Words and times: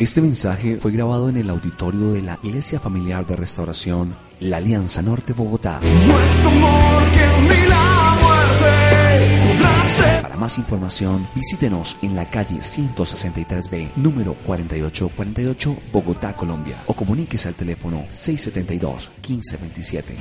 Este 0.00 0.22
mensaje 0.22 0.78
fue 0.78 0.92
grabado 0.92 1.28
en 1.28 1.36
el 1.36 1.50
auditorio 1.50 2.12
de 2.12 2.22
la 2.22 2.38
Iglesia 2.42 2.80
Familiar 2.80 3.26
de 3.26 3.36
Restauración 3.36 4.14
La 4.40 4.56
Alianza 4.56 5.02
Norte 5.02 5.34
Bogotá. 5.34 5.78
Para 10.22 10.36
más 10.36 10.56
información, 10.56 11.28
visítenos 11.34 11.98
en 12.00 12.16
la 12.16 12.30
calle 12.30 12.56
163B, 12.56 13.90
número 13.96 14.32
4848, 14.46 15.76
Bogotá, 15.92 16.34
Colombia, 16.34 16.76
o 16.86 16.94
comuníquese 16.94 17.48
al 17.48 17.54
teléfono 17.54 18.06
672-1527. 18.10 20.14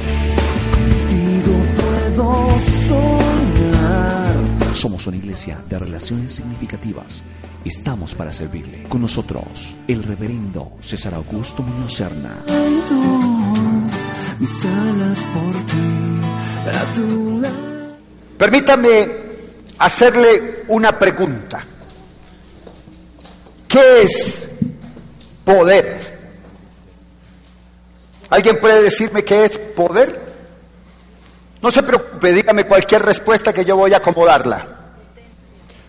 Somos 4.73 5.07
una 5.07 5.17
iglesia 5.17 5.61
de 5.67 5.79
relaciones 5.79 6.33
significativas. 6.33 7.23
Estamos 7.65 8.15
para 8.15 8.31
servirle. 8.31 8.83
Con 8.83 9.01
nosotros, 9.01 9.75
el 9.87 10.03
reverendo 10.03 10.73
César 10.79 11.15
Augusto 11.15 11.63
Muñoz 11.63 11.93
Serna. 11.93 12.37
Permítame 18.37 19.07
hacerle 19.79 20.63
una 20.69 20.97
pregunta. 20.97 21.63
¿Qué 23.67 24.01
es 24.03 24.47
poder? 25.43 26.19
¿Alguien 28.29 28.59
puede 28.59 28.83
decirme 28.83 29.23
qué 29.23 29.45
es 29.45 29.57
poder? 29.57 30.28
No 31.61 31.69
se 31.71 31.83
preocupe, 31.83 32.31
dígame 32.31 32.65
cualquier 32.65 33.01
respuesta 33.01 33.51
que 33.51 33.65
yo 33.65 33.75
voy 33.75 33.93
a 33.93 33.97
acomodarla. 33.97 34.65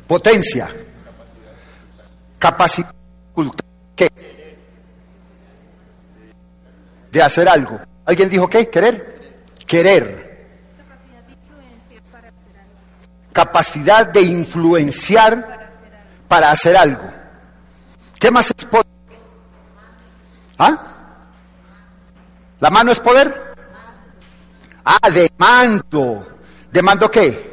Potencia. 0.07 0.69
Capacidad. 2.39 2.93
¿Qué? 3.95 4.11
De 7.13 7.23
hacer 7.23 7.49
algo. 7.49 7.79
¿Alguien 8.05 8.29
dijo 8.29 8.49
qué? 8.49 8.69
¿Querer? 8.69 9.45
Querer. 9.67 10.31
Capacidad 13.33 14.09
de 14.09 14.23
influenciar 14.23 15.71
para 16.27 16.51
hacer 16.51 16.77
algo. 16.77 17.05
¿Qué 18.19 18.31
más 18.31 18.51
es 18.51 18.65
poder? 18.65 18.87
¿Ah? 20.59 20.97
¿La 22.59 22.71
mano 22.71 22.91
es 22.91 22.99
poder? 22.99 23.50
Ah, 24.85 25.11
de 25.11 25.31
mando. 25.37 26.27
¿De 26.71 26.83
mando 26.83 27.11
qué? 27.11 27.51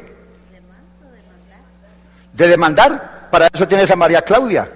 ¿De 2.32 2.48
demandar? 2.48 3.28
Para 3.30 3.48
eso 3.52 3.66
tienes 3.66 3.90
a 3.90 3.96
María 3.96 4.22
Claudia. 4.22 4.70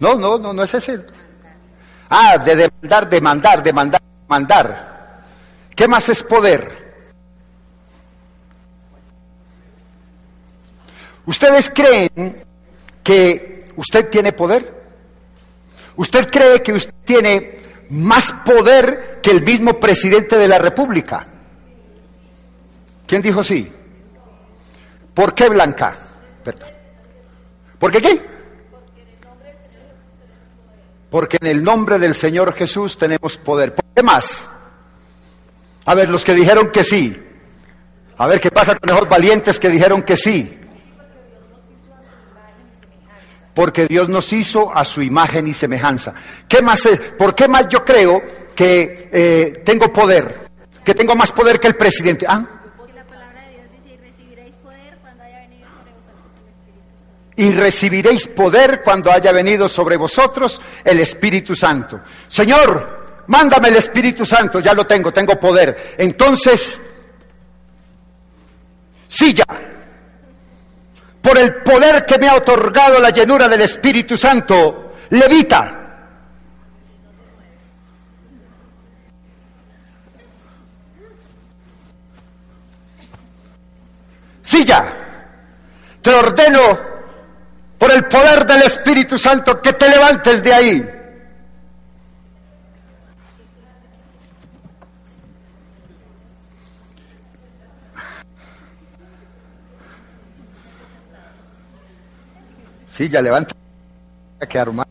No, 0.00 0.14
no, 0.14 0.38
no, 0.38 0.52
no 0.52 0.62
es 0.62 0.74
ese. 0.74 1.04
Ah, 2.08 2.38
de 2.38 2.56
demandar, 2.56 3.08
demandar, 3.08 3.62
demandar, 3.62 4.02
demandar. 4.22 4.88
¿Qué 5.74 5.86
más 5.86 6.08
es 6.08 6.22
poder? 6.22 6.88
¿Ustedes 11.26 11.70
creen 11.70 12.42
que 13.02 13.68
usted 13.76 14.08
tiene 14.08 14.32
poder? 14.32 14.74
¿Usted 15.96 16.30
cree 16.30 16.62
que 16.62 16.72
usted 16.72 16.94
tiene 17.04 17.58
más 17.90 18.32
poder 18.44 19.20
que 19.22 19.30
el 19.30 19.42
mismo 19.42 19.78
presidente 19.80 20.36
de 20.36 20.48
la 20.48 20.58
República? 20.58 21.26
¿Quién 23.06 23.22
dijo 23.22 23.42
sí? 23.42 23.70
¿Por 25.14 25.34
qué 25.34 25.48
Blanca? 25.48 25.96
Perdón. 26.44 26.68
¿Por 27.78 27.90
qué 27.90 28.00
qué? 28.00 28.26
Porque 31.10 31.38
en 31.40 31.46
el 31.46 31.64
nombre 31.64 31.98
del 31.98 32.14
Señor 32.14 32.52
Jesús 32.52 32.98
tenemos 32.98 33.36
poder. 33.38 33.74
¿Por 33.74 33.84
qué 33.94 34.02
más? 34.02 34.50
A 35.86 35.94
ver, 35.94 36.10
los 36.10 36.24
que 36.24 36.34
dijeron 36.34 36.70
que 36.70 36.84
sí. 36.84 37.20
A 38.18 38.26
ver 38.26 38.40
qué 38.40 38.50
pasa 38.50 38.76
con 38.76 38.94
los 38.94 39.08
valientes 39.08 39.58
que 39.58 39.70
dijeron 39.70 40.02
que 40.02 40.16
sí. 40.16 40.58
Porque 43.58 43.88
Dios 43.88 44.08
nos 44.08 44.32
hizo 44.32 44.72
a 44.72 44.84
su 44.84 45.02
imagen 45.02 45.48
y 45.48 45.52
semejanza. 45.52 46.14
¿Qué 46.46 46.62
más 46.62 46.86
es? 46.86 47.00
¿Por 47.18 47.34
qué 47.34 47.48
más 47.48 47.66
yo 47.66 47.84
creo 47.84 48.22
que 48.54 49.10
eh, 49.12 49.62
tengo 49.64 49.92
poder? 49.92 50.32
Que 50.84 50.94
tengo 50.94 51.16
más 51.16 51.32
poder 51.32 51.58
que 51.58 51.66
el 51.66 51.74
presidente. 51.74 52.24
¿Ah? 52.28 52.46
y 57.34 57.52
recibiréis 57.52 58.28
poder 58.28 58.80
cuando 58.82 59.10
haya 59.10 59.32
venido 59.32 59.66
sobre 59.66 59.96
vosotros 59.96 60.60
el 60.84 61.00
Espíritu 61.00 61.56
Santo. 61.56 62.00
Señor, 62.28 63.24
mándame 63.26 63.70
el 63.70 63.76
Espíritu 63.76 64.24
Santo, 64.24 64.60
ya 64.60 64.72
lo 64.72 64.86
tengo, 64.86 65.12
tengo 65.12 65.38
poder. 65.38 65.94
Entonces, 65.98 66.80
sí 69.08 69.34
ya, 69.34 69.46
por 71.28 71.36
el 71.36 71.56
poder 71.56 72.06
que 72.06 72.18
me 72.18 72.26
ha 72.26 72.36
otorgado 72.36 72.98
la 72.98 73.10
llenura 73.10 73.50
del 73.50 73.60
Espíritu 73.60 74.16
Santo, 74.16 74.94
levita. 75.10 75.74
Ya, 84.64 84.84
te 86.02 86.10
ordeno 86.10 86.78
por 87.78 87.92
el 87.92 88.04
poder 88.06 88.44
del 88.44 88.62
Espíritu 88.62 89.16
Santo, 89.16 89.62
que 89.62 89.72
te 89.74 89.88
levantes 89.88 90.42
de 90.42 90.52
ahí. 90.52 90.97
Sí, 102.98 103.08
ya 103.08 103.22
levanta. 103.22 103.54
Que 104.48 104.58
armar. 104.58 104.88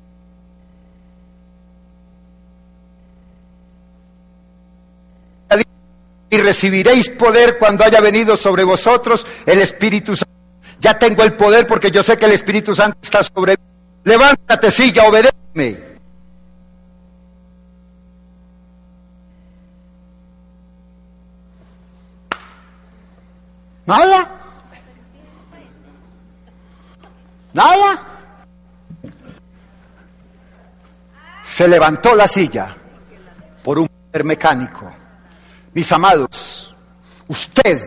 Y 6.30 6.38
recibiréis 6.38 7.10
poder 7.10 7.58
cuando 7.58 7.84
haya 7.84 8.00
venido 8.00 8.38
sobre 8.38 8.64
vosotros 8.64 9.28
el 9.46 9.60
Espíritu 9.60 10.16
Santo. 10.16 10.34
Ya 10.80 10.98
tengo 10.98 11.22
el 11.24 11.34
poder 11.34 11.68
porque 11.68 11.92
yo 11.92 12.02
sé 12.02 12.18
que 12.18 12.26
el 12.26 12.32
Espíritu 12.32 12.74
Santo 12.74 12.98
está 13.02 13.24
sobre 13.24 13.58
mí. 13.58 13.64
Levántate, 14.06 14.72
silla, 14.72 15.04
obedéceme. 15.04 15.78
Nada. 23.86 24.37
Nada. 27.58 28.00
Se 31.44 31.68
levantó 31.68 32.14
la 32.14 32.28
silla 32.28 32.68
por 33.64 33.80
un 33.80 33.88
poder 33.88 34.24
mecánico. 34.24 34.94
Mis 35.74 35.92
amados, 35.92 36.76
usted 37.28 37.82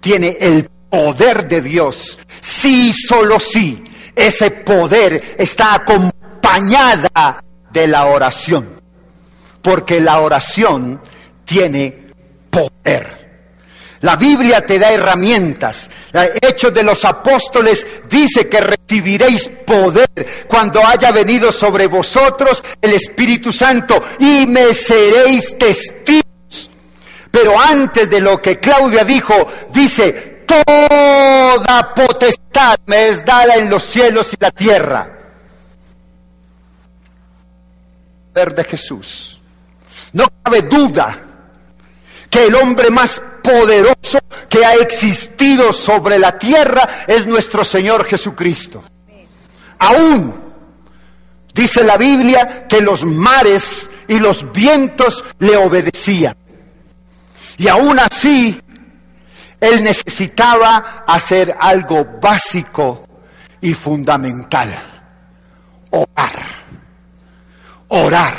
tiene 0.00 0.36
el 0.40 0.68
poder 0.90 1.46
de 1.46 1.60
Dios. 1.60 2.18
Sí, 2.40 2.92
solo 2.92 3.38
sí. 3.38 3.84
Ese 4.16 4.50
poder 4.50 5.36
está 5.38 5.76
acompañada 5.76 7.40
de 7.70 7.86
la 7.86 8.06
oración. 8.06 8.80
Porque 9.62 10.00
la 10.00 10.18
oración 10.18 11.00
tiene 11.44 12.10
poder. 12.50 13.23
La 14.04 14.16
Biblia 14.16 14.60
te 14.60 14.78
da 14.78 14.92
herramientas. 14.92 15.90
Hechos 16.42 16.74
de 16.74 16.82
los 16.82 17.06
Apóstoles 17.06 17.86
dice 18.06 18.50
que 18.50 18.60
recibiréis 18.60 19.48
poder 19.66 20.10
cuando 20.46 20.86
haya 20.86 21.10
venido 21.10 21.50
sobre 21.50 21.86
vosotros 21.86 22.62
el 22.82 22.92
Espíritu 22.92 23.50
Santo 23.50 24.02
y 24.18 24.46
me 24.46 24.74
seréis 24.74 25.56
testigos 25.56 26.70
Pero 27.30 27.58
antes 27.58 28.10
de 28.10 28.20
lo 28.20 28.42
que 28.42 28.60
Claudia 28.60 29.06
dijo, 29.06 29.48
dice, 29.72 30.44
toda 30.46 31.94
potestad 31.94 32.76
me 32.84 33.08
es 33.08 33.24
dada 33.24 33.56
en 33.56 33.70
los 33.70 33.84
cielos 33.84 34.34
y 34.34 34.36
la 34.38 34.50
tierra. 34.50 35.10
de 38.34 38.64
Jesús. 38.64 39.40
No 40.12 40.26
cabe 40.42 40.60
duda 40.60 41.33
que 42.34 42.46
el 42.46 42.56
hombre 42.56 42.90
más 42.90 43.22
poderoso 43.44 44.18
que 44.48 44.66
ha 44.66 44.74
existido 44.74 45.72
sobre 45.72 46.18
la 46.18 46.36
tierra 46.36 47.04
es 47.06 47.28
nuestro 47.28 47.62
Señor 47.62 48.06
Jesucristo. 48.06 48.82
Aún 49.78 50.34
dice 51.54 51.84
la 51.84 51.96
Biblia 51.96 52.66
que 52.66 52.80
los 52.80 53.04
mares 53.04 53.88
y 54.08 54.18
los 54.18 54.50
vientos 54.50 55.24
le 55.38 55.56
obedecían. 55.56 56.34
Y 57.56 57.68
aún 57.68 58.00
así, 58.00 58.60
él 59.60 59.84
necesitaba 59.84 61.04
hacer 61.06 61.56
algo 61.60 62.18
básico 62.20 63.06
y 63.60 63.74
fundamental, 63.74 64.74
orar, 65.90 66.32
orar. 67.86 68.34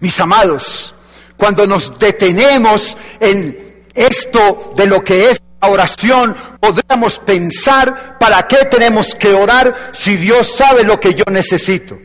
Mis 0.00 0.20
amados, 0.20 0.94
cuando 1.40 1.66
nos 1.66 1.98
detenemos 1.98 2.98
en 3.18 3.86
esto 3.94 4.74
de 4.76 4.86
lo 4.86 5.02
que 5.02 5.30
es 5.30 5.40
la 5.62 5.68
oración, 5.68 6.36
podríamos 6.60 7.18
pensar, 7.20 8.18
¿para 8.18 8.46
qué 8.46 8.66
tenemos 8.66 9.14
que 9.14 9.32
orar 9.32 9.74
si 9.90 10.18
Dios 10.18 10.54
sabe 10.54 10.84
lo 10.84 11.00
que 11.00 11.14
yo 11.14 11.24
necesito? 11.30 11.98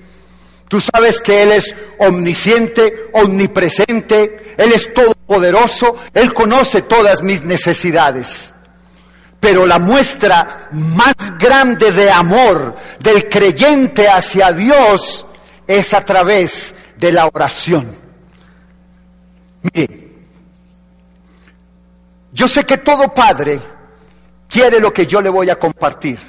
Tú 0.69 0.79
sabes 0.79 1.19
que 1.19 1.43
Él 1.43 1.51
es 1.51 1.75
omnisciente, 1.99 3.09
omnipresente, 3.11 4.55
Él 4.57 4.71
es 4.71 4.93
todopoderoso, 4.93 5.97
Él 6.13 6.33
conoce 6.33 6.83
todas 6.83 7.21
mis 7.21 7.41
necesidades. 7.43 8.55
Pero 9.41 9.65
la 9.65 9.79
muestra 9.79 10.69
más 10.71 11.37
grande 11.37 11.91
de 11.91 12.09
amor 12.09 12.77
del 12.99 13.27
creyente 13.27 14.07
hacia 14.07 14.53
Dios 14.53 15.25
es 15.67 15.93
a 15.93 16.05
través 16.05 16.73
de 16.95 17.11
la 17.11 17.27
oración. 17.27 18.04
Mire, 19.73 19.89
yo 22.31 22.47
sé 22.47 22.65
que 22.65 22.77
todo 22.77 23.13
padre 23.13 23.59
quiere 24.49 24.79
lo 24.79 24.93
que 24.93 25.05
yo 25.07 25.21
le 25.21 25.29
voy 25.29 25.49
a 25.49 25.57
compartir. 25.57 26.19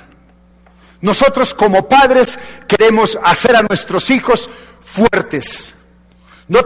Nosotros 1.01 1.53
como 1.53 1.89
padres 1.89 2.39
queremos 2.67 3.19
hacer 3.23 3.57
a 3.57 3.63
nuestros 3.63 4.11
hijos 4.11 4.49
fuertes, 4.81 5.75
no 6.49 6.61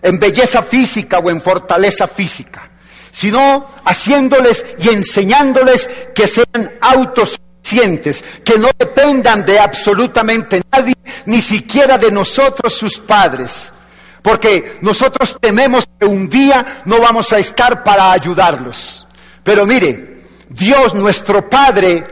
en 0.00 0.18
belleza 0.18 0.62
física 0.62 1.18
o 1.18 1.30
en 1.30 1.40
fortaleza 1.40 2.08
física, 2.08 2.70
sino 3.10 3.66
haciéndoles 3.84 4.64
y 4.78 4.88
enseñándoles 4.88 5.88
que 6.14 6.26
sean 6.26 6.72
autosuficientes, 6.80 8.24
que 8.44 8.58
no 8.58 8.68
dependan 8.76 9.44
de 9.44 9.60
absolutamente 9.60 10.62
nadie, 10.72 10.96
ni 11.26 11.40
siquiera 11.40 11.98
de 11.98 12.10
nosotros 12.10 12.72
sus 12.72 12.98
padres, 12.98 13.72
porque 14.22 14.78
nosotros 14.80 15.36
tememos 15.40 15.88
que 15.98 16.06
un 16.06 16.28
día 16.28 16.82
no 16.84 17.00
vamos 17.00 17.32
a 17.32 17.38
estar 17.38 17.82
para 17.82 18.12
ayudarlos. 18.12 19.06
Pero 19.42 19.66
mire, 19.66 20.22
Dios 20.48 20.94
nuestro 20.94 21.48
Padre 21.50 22.04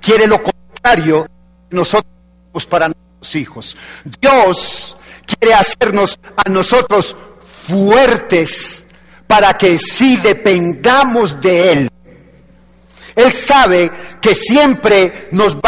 quiere 0.00 0.26
lo 0.26 0.42
contrario 0.42 1.26
nosotros 1.70 2.66
para 2.68 2.88
nuestros 2.88 3.36
hijos. 3.36 3.76
Dios 4.20 4.96
quiere 5.24 5.54
hacernos 5.54 6.18
a 6.36 6.48
nosotros 6.50 7.16
fuertes 7.68 8.86
para 9.26 9.56
que 9.56 9.78
sí 9.78 10.16
dependamos 10.16 11.40
de 11.40 11.72
Él. 11.72 11.88
Él 13.14 13.30
sabe 13.30 13.90
que 14.20 14.34
siempre 14.34 15.28
nos 15.32 15.56
va 15.56 15.60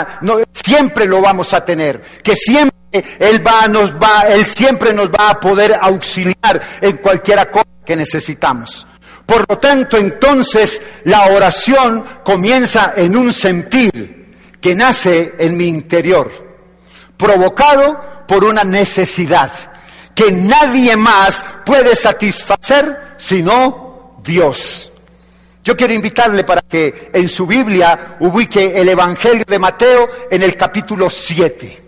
a, 0.00 0.20
siempre 0.52 1.06
lo 1.06 1.20
vamos 1.20 1.54
a 1.54 1.64
tener, 1.64 2.02
que 2.22 2.34
siempre 2.34 2.77
él 2.92 3.46
va, 3.46 3.68
nos 3.68 3.94
va, 3.94 4.22
Él 4.28 4.46
siempre 4.46 4.94
nos 4.94 5.10
va 5.10 5.30
a 5.30 5.40
poder 5.40 5.76
auxiliar 5.80 6.60
en 6.80 6.96
cualquier 6.98 7.50
cosa 7.50 7.66
que 7.84 7.96
necesitamos. 7.96 8.86
Por 9.26 9.44
lo 9.48 9.58
tanto, 9.58 9.98
entonces 9.98 10.80
la 11.04 11.26
oración 11.26 12.04
comienza 12.24 12.94
en 12.96 13.16
un 13.16 13.32
sentir 13.32 14.36
que 14.60 14.74
nace 14.74 15.34
en 15.38 15.56
mi 15.56 15.66
interior, 15.66 16.30
provocado 17.16 18.24
por 18.26 18.44
una 18.44 18.64
necesidad 18.64 19.52
que 20.14 20.32
nadie 20.32 20.96
más 20.96 21.44
puede 21.64 21.94
satisfacer 21.94 23.14
sino 23.18 24.16
Dios. 24.24 24.90
Yo 25.62 25.76
quiero 25.76 25.92
invitarle 25.92 26.44
para 26.44 26.62
que 26.62 27.10
en 27.12 27.28
su 27.28 27.46
Biblia 27.46 28.16
ubique 28.20 28.80
el 28.80 28.88
Evangelio 28.88 29.44
de 29.46 29.58
Mateo 29.58 30.08
en 30.30 30.42
el 30.42 30.56
capítulo 30.56 31.10
7. 31.10 31.87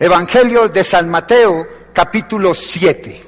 Evangelio 0.00 0.68
de 0.68 0.84
San 0.84 1.10
Mateo, 1.10 1.66
capítulo 1.92 2.54
7. 2.54 3.24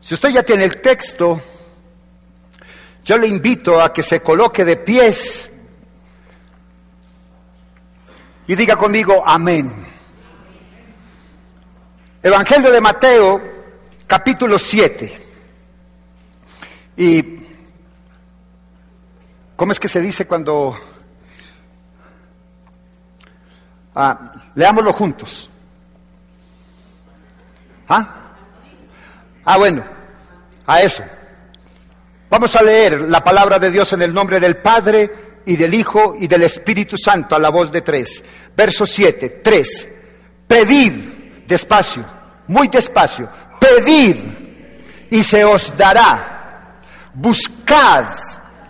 Si 0.00 0.14
usted 0.14 0.30
ya 0.30 0.42
tiene 0.42 0.64
el 0.64 0.80
texto, 0.80 1.38
yo 3.04 3.18
le 3.18 3.26
invito 3.26 3.82
a 3.82 3.92
que 3.92 4.02
se 4.02 4.22
coloque 4.22 4.64
de 4.64 4.78
pies 4.78 5.52
y 8.46 8.54
diga 8.54 8.76
conmigo 8.76 9.22
amén. 9.26 9.70
Evangelio 12.22 12.70
de 12.70 12.80
Mateo, 12.80 13.42
capítulo 14.06 14.58
7. 14.58 15.25
Y, 16.96 17.40
¿cómo 19.54 19.72
es 19.72 19.80
que 19.80 19.88
se 19.88 20.00
dice 20.00 20.26
cuando... 20.26 20.76
Ah, 23.94 24.32
leámoslo 24.54 24.92
juntos. 24.92 25.50
¿Ah? 27.88 28.14
Ah, 29.44 29.56
bueno, 29.58 29.82
a 30.66 30.82
eso. 30.82 31.02
Vamos 32.28 32.54
a 32.56 32.62
leer 32.62 33.00
la 33.02 33.22
palabra 33.22 33.58
de 33.58 33.70
Dios 33.70 33.92
en 33.92 34.02
el 34.02 34.12
nombre 34.12 34.40
del 34.40 34.56
Padre 34.56 35.40
y 35.46 35.56
del 35.56 35.72
Hijo 35.72 36.16
y 36.18 36.26
del 36.26 36.42
Espíritu 36.42 36.98
Santo 36.98 37.36
a 37.36 37.38
la 37.38 37.50
voz 37.50 37.70
de 37.70 37.82
tres. 37.82 38.22
Verso 38.54 38.84
7, 38.84 39.40
3. 39.42 39.88
Pedid, 40.46 40.92
despacio, 41.46 42.04
muy 42.48 42.68
despacio, 42.68 43.28
pedid 43.58 44.16
y 45.10 45.22
se 45.22 45.44
os 45.44 45.76
dará 45.76 46.35
buscad 47.16 48.06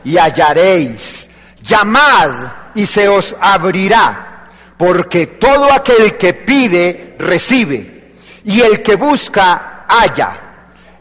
y 0.04 0.16
hallaréis, 0.16 1.28
llamad 1.60 2.30
y 2.74 2.86
se 2.86 3.08
os 3.08 3.34
abrirá, 3.40 4.48
porque 4.76 5.26
todo 5.26 5.72
aquel 5.72 6.16
que 6.16 6.34
pide, 6.34 7.16
recibe, 7.18 8.12
y 8.44 8.60
el 8.60 8.82
que 8.82 8.94
busca, 8.94 9.84
halla, 9.88 10.40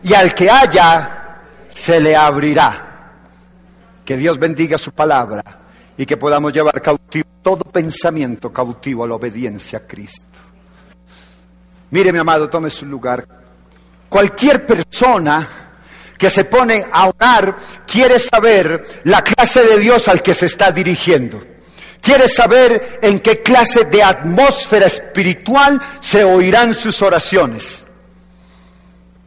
y 0.01 0.13
al 0.13 0.33
que 0.33 0.49
halla, 0.49 1.37
se 1.69 1.99
le 1.99 2.15
abrirá. 2.15 2.81
Que 4.03 4.17
Dios 4.17 4.37
bendiga 4.37 4.77
su 4.77 4.91
palabra 4.91 5.43
y 5.97 6.05
que 6.05 6.17
podamos 6.17 6.53
llevar 6.53 6.79
cautivo 6.81 7.25
todo 7.41 7.63
pensamiento 7.63 8.51
cautivo 8.51 9.03
a 9.03 9.07
la 9.07 9.15
obediencia 9.15 9.79
a 9.79 9.81
Cristo. 9.81 10.25
Mire, 11.91 12.11
mi 12.11 12.17
amado, 12.19 12.49
tome 12.49 12.69
su 12.69 12.85
lugar. 12.85 13.25
Cualquier 14.09 14.65
persona 14.65 15.64
que 16.17 16.29
se 16.29 16.45
pone 16.45 16.85
a 16.91 17.07
orar 17.07 17.55
quiere 17.85 18.19
saber 18.19 19.01
la 19.03 19.23
clase 19.23 19.63
de 19.63 19.77
Dios 19.79 20.07
al 20.07 20.21
que 20.21 20.33
se 20.33 20.45
está 20.45 20.71
dirigiendo. 20.71 21.43
Quiere 22.01 22.27
saber 22.27 22.99
en 23.01 23.19
qué 23.19 23.41
clase 23.41 23.85
de 23.85 24.03
atmósfera 24.03 24.85
espiritual 24.85 25.81
se 25.99 26.23
oirán 26.23 26.73
sus 26.73 27.01
oraciones. 27.01 27.87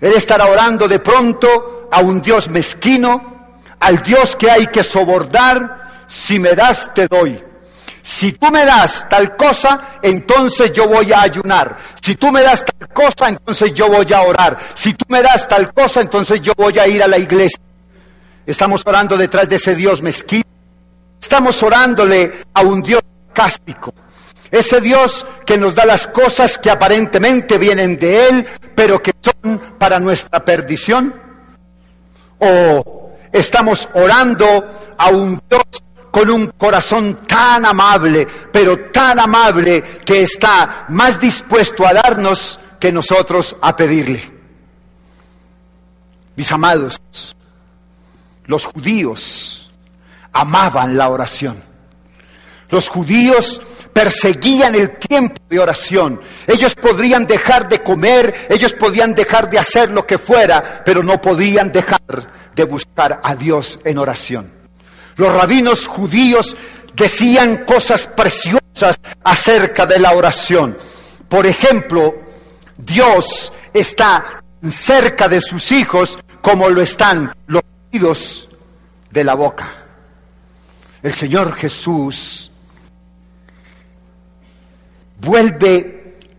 Él 0.01 0.13
estará 0.15 0.47
orando 0.47 0.87
de 0.87 1.01
pronto 1.01 1.89
a 1.91 2.01
un 2.01 2.21
Dios 2.21 2.49
mezquino, 2.49 3.59
al 3.81 4.03
Dios 4.03 4.37
que 4.37 4.51
hay 4.51 4.69
que 4.69 4.85
sobordar, 4.85 6.05
si 6.07 6.39
me 6.39 6.55
das 6.55 6.95
te 6.95 7.09
doy. 7.09 7.48
Si 8.09 8.33
tú 8.33 8.51
me 8.51 8.65
das 8.65 9.07
tal 9.07 9.37
cosa, 9.37 9.99
entonces 10.01 10.73
yo 10.73 10.89
voy 10.89 11.13
a 11.13 11.21
ayunar. 11.21 11.77
Si 12.01 12.17
tú 12.17 12.33
me 12.33 12.43
das 12.43 12.65
tal 12.65 12.89
cosa, 12.89 13.29
entonces 13.29 13.75
yo 13.75 13.87
voy 13.89 14.11
a 14.15 14.23
orar. 14.23 14.57
Si 14.73 14.95
tú 14.95 15.05
me 15.11 15.23
das 15.23 15.47
tal 15.47 15.75
cosa, 15.75 16.01
entonces 16.01 16.41
yo 16.41 16.55
voy 16.57 16.79
a 16.79 16.89
ir 16.89 17.03
a 17.03 17.07
la 17.07 17.19
iglesia. 17.19 17.61
Estamos 18.47 18.83
orando 18.87 19.15
detrás 19.19 19.47
de 19.47 19.57
ese 19.57 19.75
Dios 19.75 20.01
mezquino. 20.01 20.47
Estamos 21.21 21.63
orándole 21.63 22.33
a 22.55 22.63
un 22.63 22.83
Dios 22.83 23.03
cástico. 23.35 23.93
Ese 24.51 24.81
Dios 24.81 25.27
que 25.45 25.59
nos 25.59 25.75
da 25.75 25.85
las 25.85 26.07
cosas 26.07 26.57
que 26.57 26.71
aparentemente 26.71 27.59
vienen 27.59 27.99
de 27.99 28.27
Él, 28.27 28.47
pero 28.75 29.03
que 29.03 29.13
son 29.21 29.59
para 29.79 30.01
nuestra 30.01 30.43
perdición. 30.43 31.15
O 32.39 33.13
estamos 33.33 33.87
orando 33.93 34.95
a 34.97 35.09
un 35.11 35.43
Dios 35.47 35.63
con 36.11 36.31
un 36.31 36.49
corazón 36.57 37.21
tan 37.27 37.65
amable, 37.65 38.27
pero 38.53 38.91
tan 38.91 39.19
amable 39.21 39.83
que 40.05 40.23
está 40.23 40.87
más 40.89 41.21
dispuesto 41.21 41.87
a 41.87 41.93
darnos 41.93 42.59
que 42.81 42.93
nosotros 42.93 43.57
a 43.61 43.77
pedirle. 43.77 44.23
Mis 46.37 46.51
amados, 46.53 47.01
los 48.47 48.65
judíos 48.65 49.71
amaban 50.33 50.97
la 50.97 51.09
oración. 51.09 51.63
Los 52.71 52.89
judíos 52.89 53.61
perseguían 53.93 54.75
el 54.75 54.99
tiempo 54.99 55.41
de 55.49 55.59
oración. 55.59 56.21
Ellos 56.47 56.75
podrían 56.75 57.27
dejar 57.27 57.69
de 57.69 57.83
comer, 57.83 58.47
ellos 58.49 58.75
podían 58.75 59.15
dejar 59.15 59.51
de 59.51 59.59
hacer 59.59 59.91
lo 59.91 60.07
que 60.07 60.19
fuera, 60.19 60.83
pero 60.85 61.03
no 61.03 61.21
podían 61.21 61.73
dejar 61.73 62.01
de 62.55 62.65
buscar 62.65 63.21
a 63.23 63.35
Dios 63.35 63.79
en 63.85 63.99
oración. 63.99 64.58
Los 65.19 65.35
rabinos 65.35 65.87
judíos 65.87 66.57
decían 66.95 67.65
cosas 67.65 68.07
preciosas 68.07 68.99
acerca 69.25 69.85
de 69.85 69.99
la 69.99 70.13
oración. 70.13 70.79
Por 71.29 71.47
ejemplo, 71.47 72.15
Dios 72.77 73.53
está 73.75 74.43
cerca 74.63 75.29
de 75.29 75.41
sus 75.41 75.73
hijos 75.73 76.19
como 76.41 76.69
lo 76.71 76.81
están 76.81 77.35
los 77.49 77.63
oídos 77.93 78.49
de 79.11 79.25
la 79.25 79.35
boca. 79.35 79.69
El 81.03 81.13
Señor 81.13 81.55
Jesús 81.55 82.53
vuelve 85.21 85.98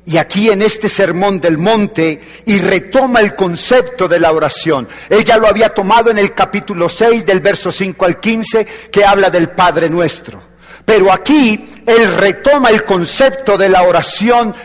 y 0.09 0.17
aquí 0.17 0.49
en 0.49 0.63
este 0.63 0.89
sermón 0.89 1.39
del 1.39 1.59
monte 1.59 2.19
y 2.47 2.57
retoma 2.57 3.19
el 3.19 3.35
concepto 3.35 4.07
de 4.07 4.19
la 4.19 4.31
oración. 4.31 4.87
Ella 5.07 5.37
lo 5.37 5.47
había 5.47 5.69
tomado 5.69 6.09
en 6.09 6.17
el 6.17 6.33
capítulo 6.33 6.89
6 6.89 7.23
del 7.27 7.41
verso 7.41 7.71
5 7.71 8.05
al 8.05 8.19
15 8.19 8.65
que 8.91 9.05
habla 9.05 9.29
del 9.29 9.51
Padre 9.51 9.87
nuestro. 9.87 10.41
Pero 10.83 11.13
aquí 11.13 11.83
él 11.85 12.17
retoma 12.17 12.69
el 12.69 12.83
concepto 12.85 13.55
de 13.55 13.69
la 13.69 13.83
oración 13.83 14.55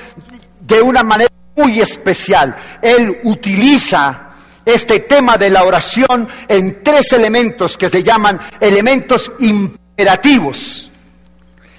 de 0.63 0.81
una 0.81 1.03
manera 1.03 1.31
muy 1.55 1.79
especial. 1.79 2.57
Él 2.81 3.21
utiliza 3.25 4.31
este 4.65 5.01
tema 5.01 5.37
de 5.37 5.51
la 5.51 5.65
oración 5.65 6.27
en 6.49 6.83
tres 6.83 7.13
elementos 7.13 7.77
que 7.77 7.91
se 7.91 8.03
llaman 8.03 8.41
elementos 8.61 9.31
imperativos 9.41 10.91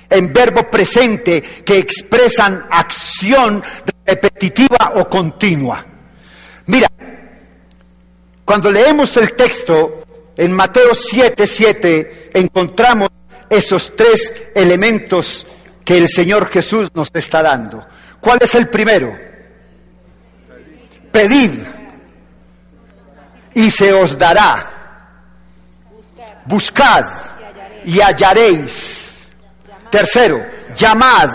en 0.09 0.31
verbo 0.31 0.69
presente 0.69 1.41
que 1.41 1.77
expresan 1.77 2.67
acción 2.69 3.63
repetitiva 4.05 4.93
o 4.95 5.09
continua. 5.09 5.85
Mira, 6.67 6.87
cuando 8.43 8.71
leemos 8.71 9.15
el 9.17 9.35
texto 9.35 10.03
en 10.37 10.51
Mateo 10.51 10.93
7, 10.93 11.47
7, 11.47 12.29
encontramos 12.33 13.09
esos 13.49 13.93
tres 13.95 14.33
elementos 14.53 15.45
que 15.83 15.97
el 15.97 16.07
Señor 16.09 16.49
Jesús 16.49 16.89
nos 16.93 17.09
está 17.13 17.41
dando. 17.41 17.85
¿Cuál 18.19 18.39
es 18.41 18.55
el 18.55 18.69
primero? 18.69 19.15
Pedid 21.11 21.51
y 23.53 23.71
se 23.71 23.93
os 23.93 24.17
dará. 24.17 24.71
Buscad 26.45 27.05
y 27.85 27.99
hallaréis 27.99 29.04
Tercero, 29.95 30.45
llamad 30.75 31.29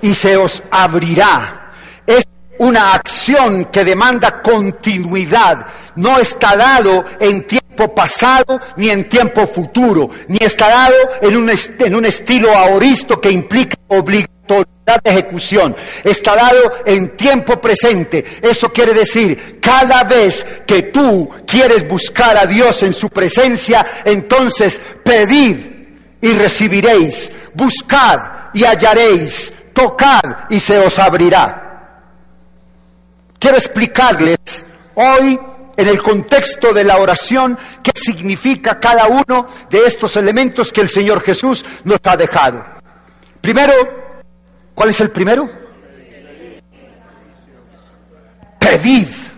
y 0.00 0.14
se 0.14 0.34
os 0.34 0.62
abrirá. 0.70 1.70
Es 2.06 2.24
una 2.58 2.94
acción 2.94 3.66
que 3.66 3.84
demanda 3.84 4.40
continuidad. 4.40 5.66
No 5.96 6.18
está 6.18 6.56
dado 6.56 7.04
en 7.20 7.46
tiempo 7.46 7.94
pasado 7.94 8.58
ni 8.76 8.88
en 8.88 9.06
tiempo 9.06 9.46
futuro, 9.46 10.08
ni 10.28 10.38
está 10.40 10.70
dado 10.70 10.94
en 11.20 11.36
un, 11.36 11.50
en 11.50 11.94
un 11.94 12.06
estilo 12.06 12.56
ahoristo 12.56 13.20
que 13.20 13.30
implica 13.30 13.76
obligatoriedad 13.88 15.02
de 15.04 15.10
ejecución. 15.10 15.76
Está 16.02 16.36
dado 16.36 16.72
en 16.86 17.14
tiempo 17.18 17.60
presente. 17.60 18.24
Eso 18.40 18.72
quiere 18.72 18.94
decir, 18.94 19.60
cada 19.60 20.04
vez 20.04 20.46
que 20.66 20.84
tú 20.84 21.28
quieres 21.46 21.86
buscar 21.86 22.38
a 22.38 22.46
Dios 22.46 22.82
en 22.82 22.94
su 22.94 23.10
presencia, 23.10 23.86
entonces 24.06 24.80
pedid 25.04 25.79
y 26.20 26.32
recibiréis, 26.32 27.30
buscad 27.54 28.18
y 28.52 28.64
hallaréis, 28.64 29.52
tocad 29.72 30.20
y 30.48 30.60
se 30.60 30.78
os 30.78 30.98
abrirá. 30.98 31.66
Quiero 33.38 33.56
explicarles 33.56 34.66
hoy 34.94 35.40
en 35.76 35.88
el 35.88 36.02
contexto 36.02 36.74
de 36.74 36.84
la 36.84 36.98
oración 36.98 37.58
qué 37.82 37.92
significa 37.94 38.78
cada 38.78 39.06
uno 39.06 39.46
de 39.70 39.86
estos 39.86 40.14
elementos 40.16 40.72
que 40.72 40.82
el 40.82 40.90
Señor 40.90 41.22
Jesús 41.22 41.64
nos 41.84 42.00
ha 42.04 42.16
dejado. 42.16 42.62
Primero, 43.40 43.72
¿cuál 44.74 44.90
es 44.90 45.00
el 45.00 45.10
primero? 45.10 45.48
Pedid. 48.58 49.29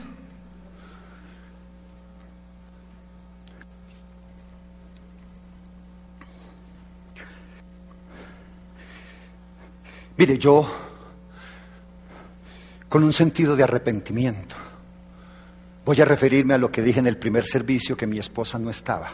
Mire, 10.22 10.38
yo, 10.38 10.64
con 12.88 13.02
un 13.02 13.12
sentido 13.12 13.56
de 13.56 13.64
arrepentimiento, 13.64 14.54
voy 15.84 16.00
a 16.00 16.04
referirme 16.04 16.54
a 16.54 16.58
lo 16.58 16.70
que 16.70 16.80
dije 16.80 17.00
en 17.00 17.08
el 17.08 17.16
primer 17.16 17.44
servicio 17.44 17.96
que 17.96 18.06
mi 18.06 18.20
esposa 18.20 18.56
no 18.56 18.70
estaba, 18.70 19.10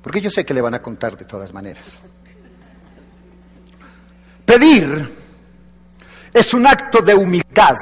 porque 0.00 0.22
yo 0.22 0.30
sé 0.30 0.46
que 0.46 0.54
le 0.54 0.62
van 0.62 0.72
a 0.72 0.80
contar 0.80 1.18
de 1.18 1.26
todas 1.26 1.52
maneras. 1.52 2.00
Pedir 4.46 5.10
es 6.32 6.54
un 6.54 6.66
acto 6.66 7.02
de 7.02 7.14
humildad. 7.14 7.76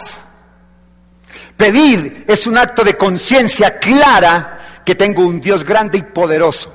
Pedir 1.56 2.24
es 2.26 2.44
un 2.48 2.58
acto 2.58 2.82
de 2.82 2.96
conciencia 2.96 3.78
clara 3.78 4.82
que 4.84 4.96
tengo 4.96 5.24
un 5.24 5.40
Dios 5.40 5.62
grande 5.62 5.98
y 5.98 6.02
poderoso. 6.02 6.74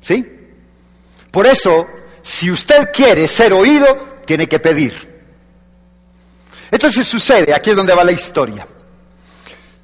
¿Sí? 0.00 0.26
Por 1.30 1.46
eso, 1.46 1.86
si 2.22 2.50
usted 2.50 2.88
quiere 2.90 3.28
ser 3.28 3.52
oído, 3.52 4.16
tiene 4.28 4.46
que 4.46 4.58
pedir. 4.58 4.92
Entonces 6.70 7.06
sucede, 7.08 7.54
aquí 7.54 7.70
es 7.70 7.76
donde 7.76 7.94
va 7.94 8.04
la 8.04 8.12
historia. 8.12 8.66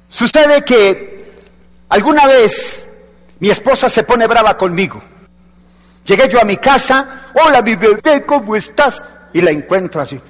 Sucede 0.07 0.63
que 0.63 1.33
alguna 1.89 2.27
vez 2.27 2.87
mi 3.39 3.49
esposa 3.49 3.89
se 3.89 4.03
pone 4.03 4.27
brava 4.27 4.55
conmigo. 4.55 5.01
Llegué 6.05 6.29
yo 6.29 6.39
a 6.39 6.43
mi 6.43 6.57
casa, 6.57 7.31
hola 7.33 7.63
mi 7.63 7.75
bebé, 7.75 8.23
¿cómo 8.23 8.55
estás? 8.55 9.03
Y 9.33 9.41
la 9.41 9.49
encuentro 9.49 9.99
así. 9.99 10.21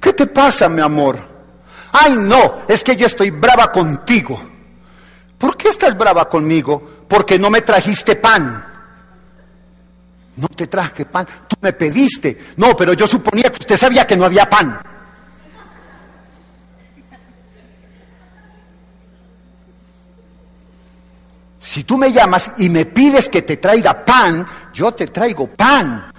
¿Qué 0.00 0.12
te 0.12 0.28
pasa, 0.28 0.68
mi 0.68 0.82
amor? 0.82 1.18
Ay, 1.90 2.12
no, 2.12 2.62
es 2.68 2.84
que 2.84 2.94
yo 2.94 3.06
estoy 3.08 3.30
brava 3.30 3.72
contigo. 3.72 4.40
¿Por 5.36 5.56
qué 5.56 5.70
estás 5.70 5.98
brava 5.98 6.28
conmigo? 6.28 6.80
Porque 7.08 7.36
no 7.36 7.50
me 7.50 7.62
trajiste 7.62 8.14
pan. 8.14 8.75
No 10.36 10.48
te 10.48 10.66
traje 10.66 11.06
pan, 11.06 11.26
tú 11.48 11.56
me 11.60 11.72
pediste. 11.72 12.38
No, 12.56 12.76
pero 12.76 12.92
yo 12.92 13.06
suponía 13.06 13.50
que 13.50 13.60
usted 13.60 13.76
sabía 13.76 14.06
que 14.06 14.16
no 14.16 14.24
había 14.24 14.48
pan. 14.48 14.78
Si 21.58 21.84
tú 21.84 21.98
me 21.98 22.12
llamas 22.12 22.52
y 22.58 22.68
me 22.68 22.84
pides 22.84 23.28
que 23.28 23.42
te 23.42 23.56
traiga 23.56 24.04
pan, 24.04 24.46
yo 24.72 24.92
te 24.92 25.08
traigo 25.08 25.48
pan. 25.48 26.12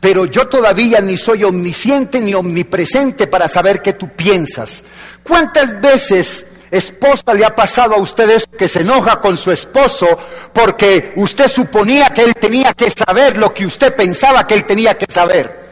Pero 0.00 0.26
yo 0.26 0.48
todavía 0.48 1.00
ni 1.00 1.18
soy 1.18 1.44
omnisciente 1.44 2.20
ni 2.20 2.34
omnipresente 2.34 3.26
para 3.26 3.48
saber 3.48 3.82
qué 3.82 3.92
tú 3.92 4.08
piensas. 4.08 4.84
¿Cuántas 5.22 5.80
veces 5.80 6.46
esposa 6.70 7.34
le 7.34 7.44
ha 7.44 7.54
pasado 7.54 7.94
a 7.94 7.98
usted 7.98 8.28
eso 8.30 8.46
que 8.50 8.68
se 8.68 8.80
enoja 8.80 9.20
con 9.20 9.36
su 9.36 9.52
esposo 9.52 10.18
porque 10.52 11.12
usted 11.16 11.48
suponía 11.48 12.10
que 12.10 12.22
él 12.22 12.34
tenía 12.34 12.72
que 12.72 12.90
saber 12.90 13.36
lo 13.38 13.52
que 13.54 13.66
usted 13.66 13.94
pensaba 13.94 14.46
que 14.46 14.54
él 14.54 14.64
tenía 14.64 14.96
que 14.96 15.06
saber. 15.12 15.66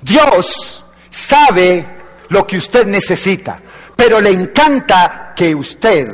Dios 0.00 0.84
sabe 1.10 1.84
lo 2.28 2.46
que 2.46 2.58
usted 2.58 2.86
necesita, 2.86 3.60
pero 3.94 4.20
le 4.20 4.30
encanta 4.30 5.32
que 5.34 5.54
usted 5.54 6.06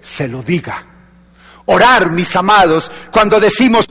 se 0.00 0.28
lo 0.28 0.42
diga. 0.42 0.86
Orar, 1.66 2.10
mis 2.10 2.34
amados, 2.36 2.90
cuando 3.12 3.38
decimos, 3.38 3.86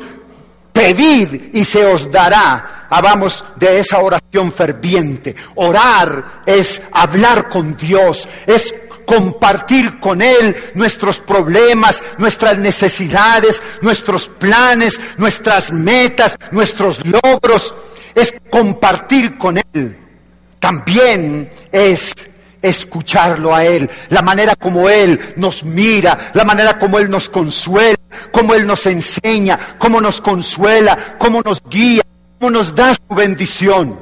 Pedid 0.71 1.53
y 1.53 1.65
se 1.65 1.85
os 1.85 2.09
dará. 2.11 2.88
Hablamos 2.89 3.43
de 3.55 3.79
esa 3.79 3.99
oración 3.99 4.51
ferviente. 4.51 5.35
Orar 5.55 6.43
es 6.45 6.81
hablar 6.91 7.49
con 7.49 7.75
Dios, 7.75 8.27
es 8.45 8.73
compartir 9.05 9.99
con 9.99 10.21
Él 10.21 10.55
nuestros 10.75 11.19
problemas, 11.19 12.03
nuestras 12.17 12.57
necesidades, 12.57 13.61
nuestros 13.81 14.29
planes, 14.29 14.99
nuestras 15.17 15.71
metas, 15.71 16.38
nuestros 16.51 16.99
logros. 17.05 17.73
Es 18.13 18.33
compartir 18.49 19.38
con 19.38 19.57
Él. 19.73 19.97
También 20.59 21.49
es 21.71 22.13
escucharlo 22.61 23.55
a 23.55 23.65
Él, 23.65 23.89
la 24.09 24.21
manera 24.21 24.55
como 24.55 24.89
Él 24.89 25.33
nos 25.38 25.63
mira, 25.63 26.31
la 26.33 26.43
manera 26.43 26.77
como 26.77 26.99
Él 26.99 27.09
nos 27.09 27.29
consuela, 27.29 27.98
como 28.31 28.53
Él 28.53 28.65
nos 28.65 28.86
enseña, 28.86 29.57
cómo 29.77 30.00
nos 30.01 30.21
consuela, 30.21 31.15
cómo 31.17 31.41
nos 31.41 31.62
guía, 31.69 32.03
cómo 32.39 32.51
nos 32.51 32.74
da 32.74 32.93
su 32.95 33.15
bendición. 33.15 34.00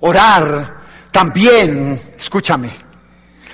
Orar 0.00 0.82
también, 1.10 2.00
escúchame, 2.16 2.70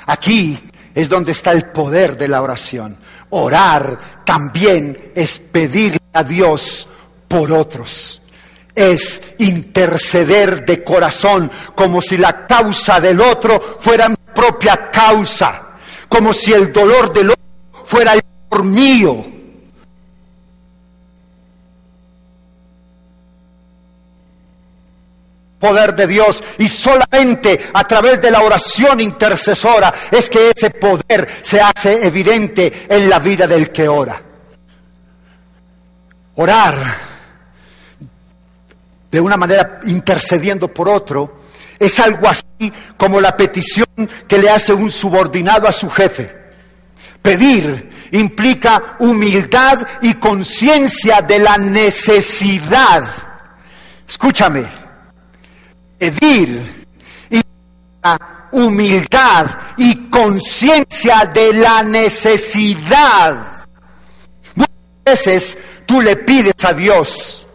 aquí 0.06 0.58
es 0.94 1.08
donde 1.08 1.32
está 1.32 1.52
el 1.52 1.66
poder 1.66 2.16
de 2.16 2.28
la 2.28 2.42
oración. 2.42 2.98
Orar 3.30 3.98
también 4.24 5.12
es 5.14 5.38
pedirle 5.38 6.00
a 6.12 6.24
Dios 6.24 6.88
por 7.28 7.52
otros. 7.52 8.22
Es 8.74 9.20
interceder 9.38 10.64
de 10.64 10.82
corazón, 10.82 11.50
como 11.74 12.00
si 12.00 12.16
la 12.16 12.46
causa 12.46 13.00
del 13.00 13.20
otro 13.20 13.78
fuera 13.80 14.08
mi 14.08 14.16
propia 14.34 14.90
causa, 14.90 15.62
como 16.08 16.32
si 16.32 16.52
el 16.52 16.72
dolor 16.72 17.12
del 17.12 17.30
otro 17.30 17.84
fuera 17.84 18.14
el 18.14 18.22
por 18.48 18.64
mío. 18.64 19.24
Poder 25.60 25.94
de 25.94 26.06
Dios 26.06 26.42
y 26.58 26.68
solamente 26.68 27.60
a 27.74 27.84
través 27.84 28.20
de 28.20 28.30
la 28.30 28.40
oración 28.40 29.00
intercesora 29.00 29.92
es 30.10 30.28
que 30.30 30.50
ese 30.50 30.70
poder 30.70 31.28
se 31.42 31.60
hace 31.60 32.04
evidente 32.04 32.86
en 32.88 33.08
la 33.08 33.18
vida 33.18 33.46
del 33.46 33.70
que 33.70 33.86
ora. 33.86 34.20
Orar 36.36 36.74
de 39.10 39.20
una 39.20 39.36
manera 39.36 39.80
intercediendo 39.84 40.72
por 40.72 40.88
otro 40.88 41.40
es 41.78 42.00
algo 42.00 42.26
así 42.26 42.72
como 42.96 43.20
la 43.20 43.36
petición 43.36 43.86
que 44.26 44.38
le 44.38 44.48
hace 44.48 44.72
un 44.72 44.90
subordinado 44.90 45.68
a 45.68 45.72
su 45.72 45.90
jefe. 45.90 46.36
Pedir 47.20 47.90
implica 48.12 48.96
humildad 49.00 49.86
y 50.00 50.14
conciencia 50.14 51.20
de 51.20 51.38
la 51.38 51.58
necesidad. 51.58 53.04
Escúchame, 54.08 54.79
pedir 56.00 56.86
y 57.28 57.42
humildad 58.52 59.46
y 59.76 60.08
conciencia 60.08 61.30
de 61.32 61.52
la 61.52 61.82
necesidad. 61.82 63.66
Muchas 64.54 65.04
veces 65.04 65.58
tú 65.84 66.00
le 66.00 66.16
pides 66.16 66.64
a 66.64 66.72
Dios, 66.72 67.46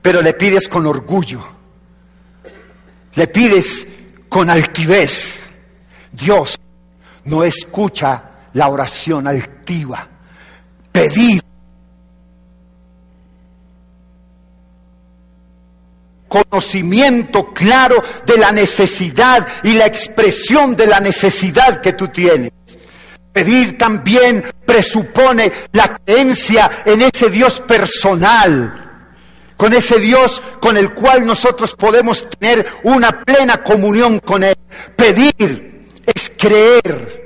pero 0.00 0.22
le 0.22 0.32
pides 0.34 0.68
con 0.68 0.86
orgullo, 0.86 1.44
le 3.14 3.26
pides 3.26 3.86
con 4.28 4.48
altivez. 4.48 5.50
Dios 6.12 6.60
no 7.24 7.42
escucha 7.42 8.30
la 8.52 8.68
oración 8.68 9.26
altiva. 9.26 10.06
Pedid 10.92 11.41
conocimiento 16.32 17.52
claro 17.52 18.02
de 18.24 18.38
la 18.38 18.52
necesidad 18.52 19.46
y 19.62 19.74
la 19.74 19.84
expresión 19.84 20.74
de 20.74 20.86
la 20.86 20.98
necesidad 20.98 21.82
que 21.82 21.92
tú 21.92 22.08
tienes. 22.08 22.52
Pedir 23.34 23.76
también 23.76 24.42
presupone 24.64 25.52
la 25.72 25.98
creencia 25.98 26.70
en 26.86 27.02
ese 27.02 27.28
Dios 27.28 27.60
personal, 27.60 29.10
con 29.58 29.74
ese 29.74 29.98
Dios 29.98 30.40
con 30.58 30.78
el 30.78 30.94
cual 30.94 31.26
nosotros 31.26 31.74
podemos 31.74 32.26
tener 32.30 32.66
una 32.84 33.20
plena 33.20 33.62
comunión 33.62 34.18
con 34.18 34.42
Él. 34.42 34.56
Pedir 34.96 35.86
es 36.06 36.32
creer 36.38 37.20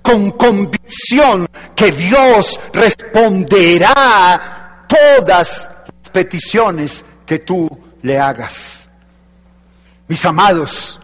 con 0.00 0.30
convicción 0.30 1.48
que 1.74 1.90
Dios 1.90 2.60
responderá 2.72 3.96
todas 4.86 5.70
las 5.86 6.10
peticiones 6.10 7.04
que 7.26 7.40
tú 7.40 7.83
le 8.04 8.18
hagas. 8.18 8.88
Mis 10.08 10.24
amados, 10.26 11.00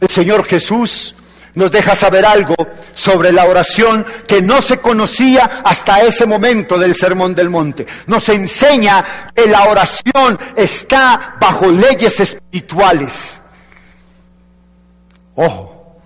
el 0.00 0.08
Señor 0.08 0.44
Jesús 0.44 1.14
nos 1.54 1.72
deja 1.72 1.96
saber 1.96 2.24
algo 2.24 2.54
sobre 2.94 3.32
la 3.32 3.44
oración 3.44 4.06
que 4.26 4.40
no 4.40 4.62
se 4.62 4.78
conocía 4.78 5.62
hasta 5.64 6.02
ese 6.02 6.26
momento 6.26 6.78
del 6.78 6.94
Sermón 6.94 7.34
del 7.34 7.50
Monte. 7.50 7.86
Nos 8.06 8.28
enseña 8.28 9.04
que 9.34 9.48
la 9.48 9.64
oración 9.64 10.38
está 10.54 11.34
bajo 11.40 11.66
leyes 11.72 12.20
espirituales. 12.20 13.42
Ojo, 15.34 15.98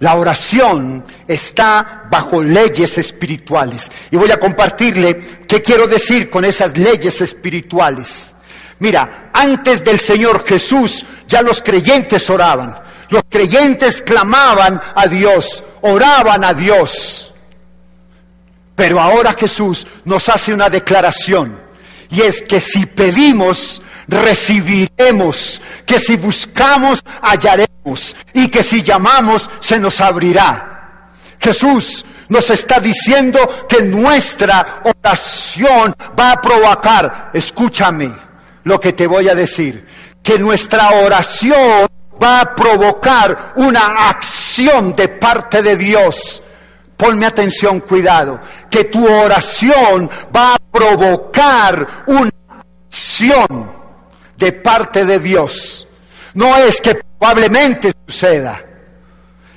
la 0.00 0.16
oración 0.16 1.04
está 1.28 2.08
bajo 2.10 2.42
leyes 2.42 2.98
espirituales. 2.98 3.88
Y 4.10 4.16
voy 4.16 4.32
a 4.32 4.40
compartirle 4.40 5.16
qué 5.46 5.62
quiero 5.62 5.86
decir 5.86 6.28
con 6.28 6.44
esas 6.44 6.76
leyes 6.76 7.20
espirituales. 7.20 8.34
Mira, 8.82 9.30
antes 9.32 9.84
del 9.84 10.00
Señor 10.00 10.44
Jesús 10.44 11.06
ya 11.28 11.40
los 11.40 11.62
creyentes 11.62 12.28
oraban. 12.28 12.76
Los 13.10 13.22
creyentes 13.28 14.02
clamaban 14.02 14.80
a 14.96 15.06
Dios, 15.06 15.62
oraban 15.82 16.42
a 16.42 16.52
Dios. 16.52 17.32
Pero 18.74 19.00
ahora 19.00 19.34
Jesús 19.34 19.86
nos 20.04 20.28
hace 20.28 20.52
una 20.52 20.68
declaración. 20.68 21.62
Y 22.10 22.22
es 22.22 22.42
que 22.42 22.60
si 22.60 22.86
pedimos, 22.86 23.80
recibiremos. 24.08 25.62
Que 25.86 26.00
si 26.00 26.16
buscamos, 26.16 27.04
hallaremos. 27.22 28.16
Y 28.34 28.48
que 28.48 28.64
si 28.64 28.82
llamamos, 28.82 29.48
se 29.60 29.78
nos 29.78 30.00
abrirá. 30.00 31.08
Jesús 31.38 32.04
nos 32.28 32.50
está 32.50 32.80
diciendo 32.80 33.38
que 33.68 33.80
nuestra 33.82 34.82
oración 34.82 35.94
va 36.18 36.32
a 36.32 36.40
provocar, 36.40 37.30
escúchame, 37.32 38.10
lo 38.64 38.80
que 38.80 38.92
te 38.92 39.06
voy 39.06 39.28
a 39.28 39.34
decir, 39.34 39.86
que 40.22 40.38
nuestra 40.38 40.90
oración 41.04 41.88
va 42.22 42.40
a 42.40 42.54
provocar 42.54 43.52
una 43.56 44.08
acción 44.08 44.94
de 44.94 45.08
parte 45.08 45.62
de 45.62 45.76
Dios. 45.76 46.42
Ponme 46.96 47.26
atención, 47.26 47.80
cuidado, 47.80 48.40
que 48.70 48.84
tu 48.84 49.04
oración 49.04 50.08
va 50.34 50.54
a 50.54 50.58
provocar 50.58 52.04
una 52.06 52.30
acción 52.88 53.72
de 54.36 54.52
parte 54.52 55.04
de 55.04 55.18
Dios. 55.18 55.88
No 56.34 56.56
es 56.56 56.80
que 56.80 56.94
probablemente 56.94 57.92
suceda, 58.06 58.64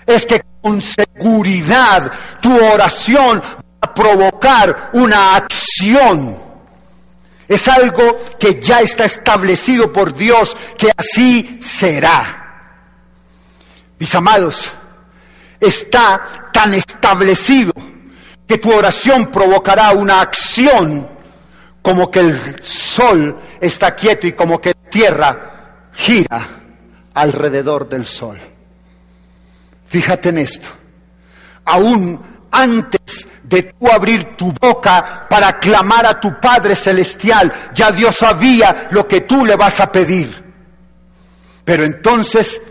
es 0.05 0.25
que 0.25 0.41
con 0.61 0.81
seguridad 0.81 2.11
tu 2.41 2.55
oración 2.55 3.39
va 3.39 3.63
a 3.81 3.93
provocar 3.93 4.89
una 4.93 5.35
acción 5.35 6.44
es 7.47 7.67
algo 7.67 8.15
que 8.39 8.59
ya 8.59 8.81
está 8.81 9.05
establecido 9.05 9.91
por 9.93 10.13
Dios, 10.13 10.55
que 10.77 10.91
así 10.95 11.59
será. 11.61 12.41
Mis 13.99 14.13
amados, 14.15 14.69
está 15.59 16.49
tan 16.51 16.73
establecido 16.73 17.73
que 18.47 18.57
tu 18.57 18.71
oración 18.71 19.31
provocará 19.31 19.91
una 19.91 20.21
acción 20.21 21.09
como 21.81 22.09
que 22.09 22.19
el 22.19 22.63
sol 22.63 23.39
está 23.61 23.95
quieto 23.95 24.25
y 24.27 24.33
como 24.33 24.59
que 24.59 24.69
la 24.69 24.89
tierra 24.89 25.89
gira 25.93 26.47
alrededor 27.13 27.87
del 27.87 28.05
sol. 28.05 28.39
Fíjate 29.85 30.29
en 30.29 30.39
esto. 30.39 30.67
Aún 31.63 32.19
antes 32.51 33.27
de 33.47 33.63
tú 33.63 33.87
abrir 33.91 34.35
tu 34.35 34.51
boca 34.51 35.27
para 35.29 35.59
clamar 35.59 36.05
a 36.05 36.19
tu 36.19 36.39
Padre 36.39 36.75
Celestial. 36.75 37.53
Ya 37.73 37.91
Dios 37.91 38.15
sabía 38.15 38.87
lo 38.91 39.07
que 39.07 39.21
tú 39.21 39.45
le 39.45 39.55
vas 39.55 39.79
a 39.79 39.91
pedir. 39.91 40.43
Pero 41.63 41.83
entonces, 41.83 42.61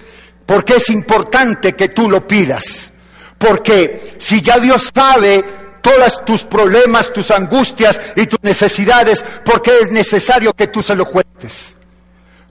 ¿por 0.45 0.65
qué 0.65 0.77
es 0.77 0.91
importante 0.91 1.75
que 1.75 1.89
tú 1.89 2.11
lo 2.11 2.27
pidas? 2.27 2.93
Porque 3.39 4.17
si 4.19 4.41
ya 4.41 4.59
Dios 4.59 4.91
sabe 4.95 5.45
todos 5.81 6.25
tus 6.25 6.45
problemas, 6.45 7.13
tus 7.13 7.31
angustias 7.31 8.01
y 8.17 8.27
tus 8.27 8.43
necesidades, 8.43 9.25
¿por 9.45 9.63
qué 9.63 9.81
es 9.81 9.91
necesario 9.91 10.55
que 10.55 10.69
tú 10.69 10.83
se 10.83 10.97
lo 10.97 11.07
cuentes? 11.07 11.77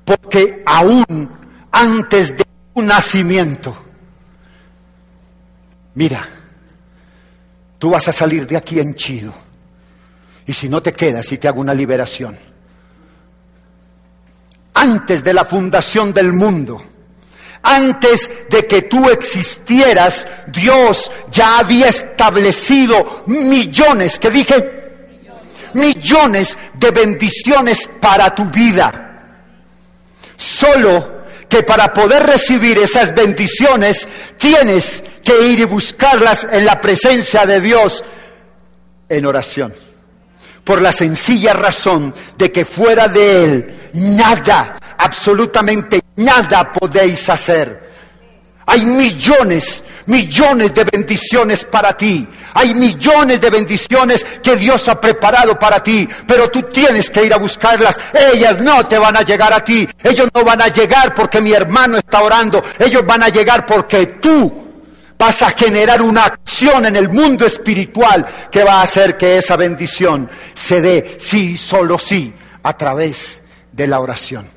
Porque 0.06 0.64
aún 0.66 1.30
antes 1.72 2.38
de 2.38 2.46
tu 2.74 2.82
nacimiento, 2.82 3.76
mira, 5.96 6.28
Tú 7.84 7.90
vas 7.90 8.08
a 8.08 8.14
salir 8.14 8.48
de 8.48 8.56
aquí 8.56 8.80
henchido. 8.80 9.34
Y 10.46 10.54
si 10.54 10.70
no 10.70 10.82
te 10.82 10.94
quedas, 10.94 11.30
y 11.34 11.38
te 11.38 11.50
hago 11.50 11.60
una 11.60 11.74
liberación. 11.74 12.40
Antes 14.74 15.22
de 15.22 15.34
la 15.34 15.44
fundación 15.44 16.14
del 16.14 16.32
mundo, 16.32 16.82
antes 17.62 18.32
de 18.50 18.66
que 18.68 18.84
tú 18.84 19.10
existieras, 19.10 20.26
Dios 20.48 21.12
ya 21.30 21.60
había 21.60 21.90
establecido 21.90 23.26
millones, 23.28 24.18
que 24.18 24.30
dije, 24.30 24.84
millones 25.74 26.58
de 26.76 26.90
bendiciones 26.90 27.90
para 28.00 28.34
tu 28.34 28.46
vida. 28.46 29.42
Solo 30.38 31.13
que 31.54 31.62
para 31.62 31.94
poder 31.94 32.24
recibir 32.24 32.80
esas 32.80 33.14
bendiciones 33.14 34.08
tienes 34.40 35.04
que 35.24 35.40
ir 35.40 35.60
y 35.60 35.66
buscarlas 35.66 36.48
en 36.52 36.66
la 36.66 36.82
presencia 36.82 37.46
de 37.46 37.62
Dios 37.62 38.04
en 39.08 39.24
oración. 39.24 39.72
Por 40.64 40.82
la 40.82 40.92
sencilla 40.92 41.54
razón 41.54 42.12
de 42.40 42.52
que 42.52 42.66
fuera 42.66 43.08
de 43.08 43.44
Él 43.44 43.90
nada, 43.94 44.80
absolutamente 44.98 46.02
nada 46.16 46.74
podéis 46.74 47.30
hacer. 47.30 47.83
Hay 48.66 48.86
millones, 48.86 49.84
millones 50.06 50.74
de 50.74 50.84
bendiciones 50.86 51.66
para 51.66 51.96
ti. 51.98 52.28
Hay 52.54 52.74
millones 52.74 53.42
de 53.42 53.50
bendiciones 53.50 54.26
que 54.42 54.56
Dios 54.56 54.88
ha 54.88 55.00
preparado 55.00 55.58
para 55.60 55.82
ti, 55.82 56.08
pero 56.28 56.50
tú 56.50 56.64
tienes 56.64 57.10
que 57.10 57.26
ir 57.26 57.34
a 57.34 57.38
buscarlas. 57.38 58.00
Ellas 58.14 58.60
no 58.60 58.86
te 58.86 58.98
van 58.98 59.18
a 59.18 59.22
llegar 59.22 59.52
a 59.52 59.64
ti. 59.64 59.88
Ellos 60.02 60.30
no 60.34 60.44
van 60.44 60.62
a 60.62 60.70
llegar 60.70 61.14
porque 61.14 61.42
mi 61.42 61.52
hermano 61.52 61.98
está 61.98 62.22
orando. 62.22 62.64
Ellos 62.80 63.06
van 63.06 63.24
a 63.24 63.30
llegar 63.30 63.66
porque 63.66 64.06
tú 64.22 64.64
vas 65.18 65.42
a 65.42 65.52
generar 65.52 66.02
una 66.02 66.26
acción 66.26 66.86
en 66.86 66.96
el 66.96 67.10
mundo 67.10 67.46
espiritual 67.46 68.26
que 68.52 68.64
va 68.64 68.76
a 68.76 68.84
hacer 68.84 69.18
que 69.18 69.38
esa 69.38 69.56
bendición 69.56 70.30
se 70.54 70.82
dé, 70.82 71.18
sí, 71.20 71.56
solo 71.56 71.98
sí, 71.98 72.34
a 72.62 72.78
través 72.78 73.42
de 73.72 73.88
la 73.88 74.00
oración. 74.00 74.48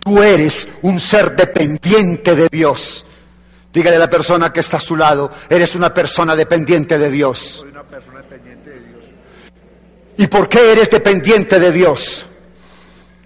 Tú 0.00 0.22
eres 0.22 0.68
un 0.82 1.00
ser 1.00 1.34
dependiente 1.34 2.34
de 2.34 2.48
Dios. 2.50 3.04
Dígale 3.78 3.94
a 3.94 4.00
la 4.00 4.10
persona 4.10 4.52
que 4.52 4.58
está 4.58 4.78
a 4.78 4.80
su 4.80 4.96
lado, 4.96 5.30
eres 5.48 5.76
una 5.76 5.94
persona 5.94 6.34
dependiente 6.34 6.98
de 6.98 7.12
Dios. 7.12 7.58
Soy 7.60 7.68
una 7.68 7.84
persona 7.84 8.18
dependiente 8.22 8.70
de 8.70 8.80
Dios. 8.80 9.04
¿Y 10.16 10.26
por 10.26 10.48
qué 10.48 10.72
eres 10.72 10.90
dependiente 10.90 11.60
de 11.60 11.70
Dios? 11.70 12.26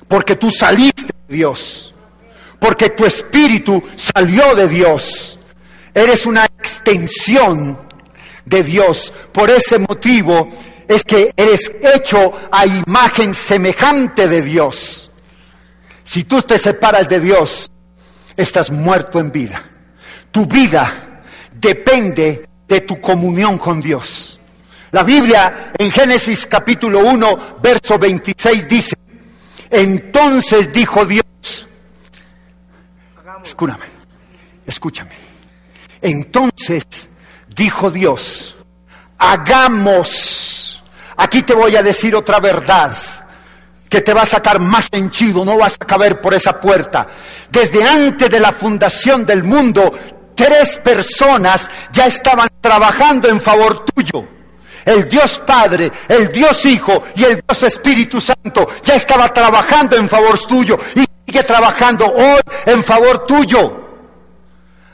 Porque 0.06 0.36
tú 0.36 0.50
saliste 0.50 1.14
de 1.26 1.36
Dios. 1.36 1.94
Porque 2.58 2.90
tu 2.90 3.06
espíritu 3.06 3.82
salió 3.96 4.54
de 4.54 4.68
Dios. 4.68 5.38
Eres 5.94 6.26
una 6.26 6.44
extensión 6.44 7.80
de 8.44 8.62
Dios. 8.62 9.10
Por 9.32 9.48
ese 9.48 9.78
motivo 9.78 10.50
es 10.86 11.02
que 11.02 11.32
eres 11.34 11.72
hecho 11.80 12.30
a 12.50 12.66
imagen 12.66 13.32
semejante 13.32 14.28
de 14.28 14.42
Dios. 14.42 15.10
Si 16.04 16.24
tú 16.24 16.42
te 16.42 16.58
separas 16.58 17.08
de 17.08 17.20
Dios, 17.20 17.70
estás 18.36 18.70
muerto 18.70 19.18
en 19.18 19.32
vida. 19.32 19.71
Tu 20.32 20.46
vida 20.46 21.20
depende 21.52 22.48
de 22.66 22.80
tu 22.80 23.00
comunión 23.00 23.58
con 23.58 23.80
Dios. 23.80 24.40
La 24.90 25.02
Biblia 25.02 25.72
en 25.78 25.90
Génesis 25.90 26.46
capítulo 26.46 27.00
1, 27.00 27.56
verso 27.62 27.98
26 27.98 28.66
dice, 28.66 28.96
entonces 29.70 30.72
dijo 30.72 31.04
Dios, 31.04 31.24
escúchame, 33.44 33.84
escúchame, 34.66 35.12
entonces 36.00 37.08
dijo 37.54 37.90
Dios, 37.90 38.56
hagamos, 39.18 40.82
aquí 41.16 41.42
te 41.42 41.54
voy 41.54 41.76
a 41.76 41.82
decir 41.82 42.14
otra 42.14 42.40
verdad 42.40 42.92
que 43.88 44.00
te 44.00 44.14
va 44.14 44.22
a 44.22 44.26
sacar 44.26 44.58
más 44.58 44.88
henchido, 44.90 45.44
no 45.44 45.58
vas 45.58 45.76
a 45.78 45.84
caber 45.84 46.18
por 46.18 46.32
esa 46.32 46.58
puerta. 46.58 47.06
Desde 47.50 47.84
antes 47.84 48.30
de 48.30 48.40
la 48.40 48.50
fundación 48.50 49.26
del 49.26 49.44
mundo, 49.44 49.92
tres 50.42 50.78
personas 50.78 51.70
ya 51.92 52.06
estaban 52.06 52.48
trabajando 52.60 53.28
en 53.28 53.40
favor 53.40 53.84
tuyo. 53.84 54.26
El 54.84 55.06
Dios 55.06 55.40
Padre, 55.46 55.92
el 56.08 56.32
Dios 56.32 56.66
Hijo 56.66 57.04
y 57.14 57.22
el 57.22 57.40
Dios 57.46 57.62
Espíritu 57.62 58.20
Santo 58.20 58.68
ya 58.82 58.96
estaba 58.96 59.32
trabajando 59.32 59.94
en 59.94 60.08
favor 60.08 60.36
tuyo 60.40 60.76
y 60.96 61.04
sigue 61.26 61.44
trabajando 61.44 62.06
hoy 62.06 62.40
en 62.66 62.82
favor 62.82 63.24
tuyo. 63.24 63.80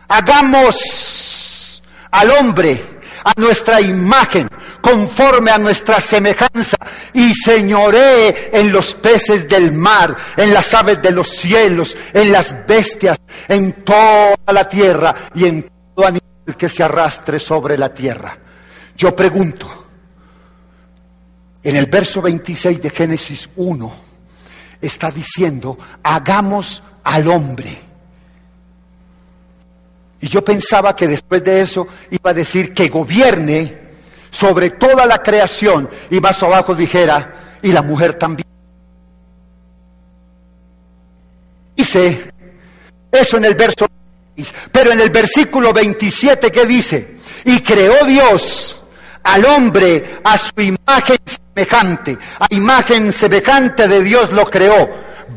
Hagamos 0.08 1.82
al 2.10 2.30
hombre 2.32 2.97
a 3.28 3.40
nuestra 3.40 3.80
imagen, 3.80 4.48
conforme 4.80 5.50
a 5.50 5.58
nuestra 5.58 6.00
semejanza, 6.00 6.78
y 7.12 7.34
señoré 7.34 8.50
en 8.58 8.72
los 8.72 8.94
peces 8.94 9.46
del 9.46 9.72
mar, 9.72 10.16
en 10.36 10.54
las 10.54 10.72
aves 10.72 11.02
de 11.02 11.10
los 11.10 11.28
cielos, 11.28 11.96
en 12.14 12.32
las 12.32 12.54
bestias, 12.66 13.18
en 13.46 13.84
toda 13.84 14.38
la 14.46 14.64
tierra 14.66 15.14
y 15.34 15.44
en 15.44 15.70
todo 15.94 16.06
animal 16.06 16.56
que 16.56 16.70
se 16.70 16.82
arrastre 16.82 17.38
sobre 17.38 17.76
la 17.76 17.92
tierra. 17.92 18.38
Yo 18.96 19.14
pregunto, 19.14 19.86
en 21.62 21.76
el 21.76 21.86
verso 21.86 22.22
26 22.22 22.80
de 22.80 22.90
Génesis 22.90 23.48
1, 23.56 23.94
está 24.80 25.10
diciendo, 25.10 25.76
hagamos 26.02 26.82
al 27.04 27.28
hombre 27.28 27.87
y 30.20 30.28
yo 30.28 30.42
pensaba 30.42 30.94
que 30.96 31.06
después 31.06 31.42
de 31.44 31.60
eso 31.60 31.86
iba 32.10 32.30
a 32.30 32.34
decir 32.34 32.74
que 32.74 32.88
gobierne 32.88 33.78
sobre 34.30 34.70
toda 34.70 35.06
la 35.06 35.22
creación 35.22 35.88
y 36.10 36.20
más 36.20 36.42
abajo 36.42 36.74
dijera, 36.74 37.58
y 37.62 37.72
la 37.72 37.82
mujer 37.82 38.14
también. 38.14 38.46
Dice 41.76 42.30
eso 43.10 43.36
en 43.36 43.44
el 43.44 43.54
verso 43.54 43.86
pero 44.70 44.92
en 44.92 45.00
el 45.00 45.10
versículo 45.10 45.72
27 45.72 46.50
que 46.50 46.64
dice, 46.64 47.16
y 47.44 47.60
creó 47.60 48.04
Dios 48.04 48.80
al 49.24 49.44
hombre 49.44 50.20
a 50.22 50.38
su 50.38 50.60
imagen 50.60 51.18
semejante, 51.24 52.16
a 52.38 52.46
imagen 52.50 53.12
semejante 53.12 53.88
de 53.88 54.02
Dios 54.02 54.32
lo 54.32 54.48
creó, 54.48 54.88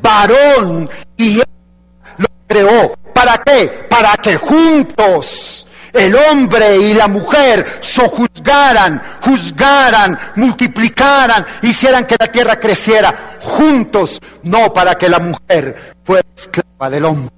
varón 0.01 0.89
y 1.17 1.37
lo 1.37 2.27
creó. 2.47 2.95
¿Para 3.13 3.37
qué? 3.39 3.87
Para 3.89 4.17
que 4.17 4.37
juntos 4.37 5.67
el 5.93 6.15
hombre 6.15 6.77
y 6.77 6.93
la 6.93 7.07
mujer 7.07 7.79
sojuzgaran, 7.81 9.01
juzgaran, 9.21 10.17
multiplicaran, 10.35 11.45
hicieran 11.61 12.05
que 12.05 12.15
la 12.19 12.31
tierra 12.31 12.57
creciera 12.57 13.37
juntos, 13.41 14.21
no 14.43 14.73
para 14.73 14.95
que 14.95 15.09
la 15.09 15.19
mujer 15.19 15.95
fuera 16.03 16.27
esclava 16.35 16.89
del 16.89 17.05
hombre. 17.05 17.35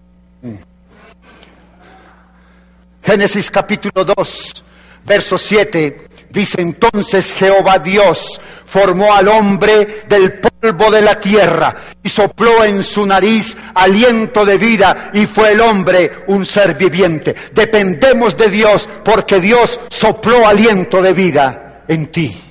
Génesis 3.04 3.52
capítulo 3.52 4.06
2, 4.06 4.64
verso 5.06 5.38
7 5.38 6.08
Dice 6.34 6.64
entonces 6.64 7.32
Jehová 7.36 7.78
Dios 7.78 8.42
formó 8.66 9.14
al 9.14 9.28
hombre 9.28 10.04
del 10.10 10.40
polvo 10.40 10.90
de 10.90 11.04
la 11.04 11.20
tierra 11.20 11.76
y 12.02 12.10
sopló 12.10 12.64
en 12.66 12.82
su 12.82 13.06
nariz 13.06 13.56
aliento 13.76 14.44
de 14.44 14.58
vida 14.58 15.12
y 15.14 15.28
fue 15.28 15.52
el 15.52 15.62
hombre 15.62 16.24
un 16.26 16.44
ser 16.44 16.74
viviente. 16.74 17.36
Dependemos 17.54 18.36
de 18.36 18.50
Dios 18.50 18.90
porque 19.06 19.40
Dios 19.40 19.80
sopló 19.90 20.48
aliento 20.48 21.04
de 21.04 21.14
vida 21.14 21.84
en 21.88 22.08
ti. 22.08 22.42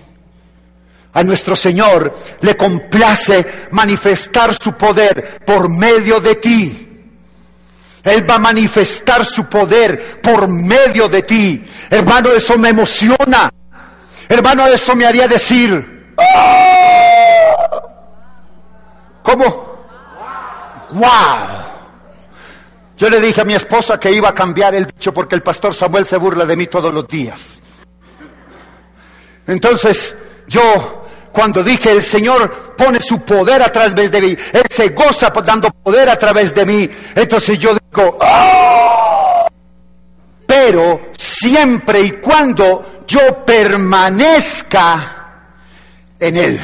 A 1.15 1.25
nuestro 1.25 1.57
Señor 1.57 2.17
le 2.41 2.57
complace 2.57 3.45
manifestar 3.73 4.55
su 4.55 4.75
poder 4.75 5.41
por 5.45 5.69
medio 5.69 6.21
de 6.21 6.37
ti. 6.37 6.89
Él 8.05 8.31
va 8.31 8.37
a 8.37 8.39
manifestar 8.39 9.25
su 9.25 9.47
poder 9.47 10.21
por 10.21 10.47
medio 10.47 11.09
de 11.09 11.23
ti. 11.23 11.65
Hermano, 11.91 12.31
eso 12.31 12.57
me 12.57 12.69
emociona. 12.69 13.51
Hermano, 14.33 14.67
eso 14.67 14.97
me 14.97 15.05
haría 15.05 15.29
decir, 15.29 16.07
¡Oh! 16.17 17.83
¿cómo? 19.23 19.45
¡Wow! 20.93 21.03
Yo 22.97 23.11
le 23.11 23.21
dije 23.21 23.43
a 23.43 23.45
mi 23.45 23.53
esposa 23.53 24.01
que 24.01 24.11
iba 24.11 24.31
a 24.31 24.35
cambiar 24.35 24.75
el 24.75 24.87
dicho 24.87 25.13
porque 25.13 25.35
el 25.35 25.43
pastor 25.43 25.75
Samuel 25.75 26.07
se 26.07 26.17
burla 26.17 26.47
de 26.47 26.57
mí 26.57 26.67
todos 26.67 26.95
los 26.95 27.07
días. 27.07 27.63
Entonces, 29.47 30.17
yo 30.47 31.05
cuando 31.31 31.63
dije 31.63 31.93
el 31.93 32.03
Señor 32.03 32.75
pone 32.75 33.01
su 33.03 33.21
poder 33.21 33.63
a 33.63 33.71
través 33.71 34.11
de 34.11 34.19
mí, 34.19 34.35
Él 34.55 34.65
se 34.71 34.89
goza 34.89 35.29
dando 35.45 35.71
poder 35.71 36.09
a 36.09 36.17
través 36.17 36.55
de 36.55 36.65
mí, 36.65 36.89
entonces 37.15 37.59
yo 37.59 37.75
digo, 37.75 38.17
¡Oh! 38.19 39.47
pero 40.47 41.11
siempre 41.19 42.01
y 42.01 42.13
cuando 42.13 43.02
yo 43.13 43.45
permanezca 43.45 45.17
en 46.19 46.37
Él. 46.37 46.61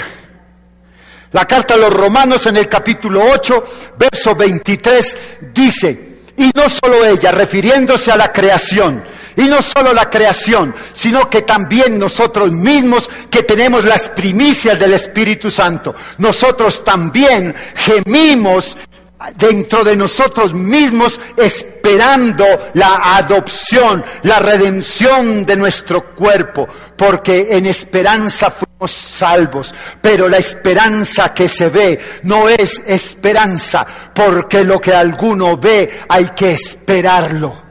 La 1.32 1.44
carta 1.44 1.74
a 1.74 1.76
los 1.76 1.92
romanos 1.92 2.46
en 2.46 2.56
el 2.56 2.66
capítulo 2.68 3.22
8, 3.22 3.64
verso 3.98 4.34
23 4.34 5.16
dice, 5.52 6.08
y 6.38 6.50
no 6.54 6.68
solo 6.70 7.04
ella, 7.04 7.32
refiriéndose 7.32 8.11
a 8.11 8.16
la 8.16 8.32
creación, 8.32 9.04
y 9.37 9.42
no 9.42 9.61
solo 9.61 9.92
la 9.92 10.08
creación, 10.08 10.74
sino 10.94 11.28
que 11.28 11.42
también 11.42 11.98
nosotros 11.98 12.50
mismos 12.50 13.11
que 13.30 13.42
tenemos 13.42 13.84
las 13.84 14.08
primicias 14.08 14.78
del 14.78 14.94
Espíritu 14.94 15.50
Santo, 15.50 15.94
nosotros 16.16 16.82
también 16.82 17.54
gemimos 17.74 18.78
dentro 19.37 19.83
de 19.83 19.96
nosotros 19.96 20.54
mismos 20.54 21.20
esperando 21.37 22.44
la 22.74 23.16
adopción, 23.16 24.04
la 24.22 24.38
redención 24.38 25.44
de 25.44 25.57
nuestro 25.57 26.14
cuerpo, 26.14 26.68
porque 26.96 27.48
en 27.50 27.66
esperanza 27.66 28.50
fuimos 28.50 28.92
salvos, 28.92 29.74
pero 30.00 30.28
la 30.28 30.38
esperanza 30.38 31.35
que 31.35 31.48
se 31.48 31.68
ve 31.68 31.98
no 32.22 32.48
es 32.48 32.81
esperanza, 32.87 33.87
porque 34.14 34.64
lo 34.64 34.81
que 34.81 34.94
alguno 34.94 35.57
ve 35.57 36.00
hay 36.09 36.28
que 36.28 36.52
esperarlo. 36.52 37.68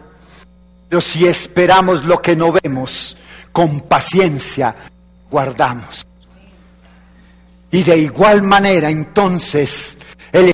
Pero 0.89 1.01
si 1.01 1.27
esperamos 1.27 2.05
lo 2.05 2.21
que 2.21 2.35
no 2.35 2.51
vemos, 2.51 3.17
con 3.51 3.81
paciencia 3.81 4.75
guardamos. 5.29 6.05
Y 7.71 7.83
de 7.83 7.97
igual 7.97 8.43
manera 8.43 8.89
entonces 8.89 9.97
el 10.31 10.53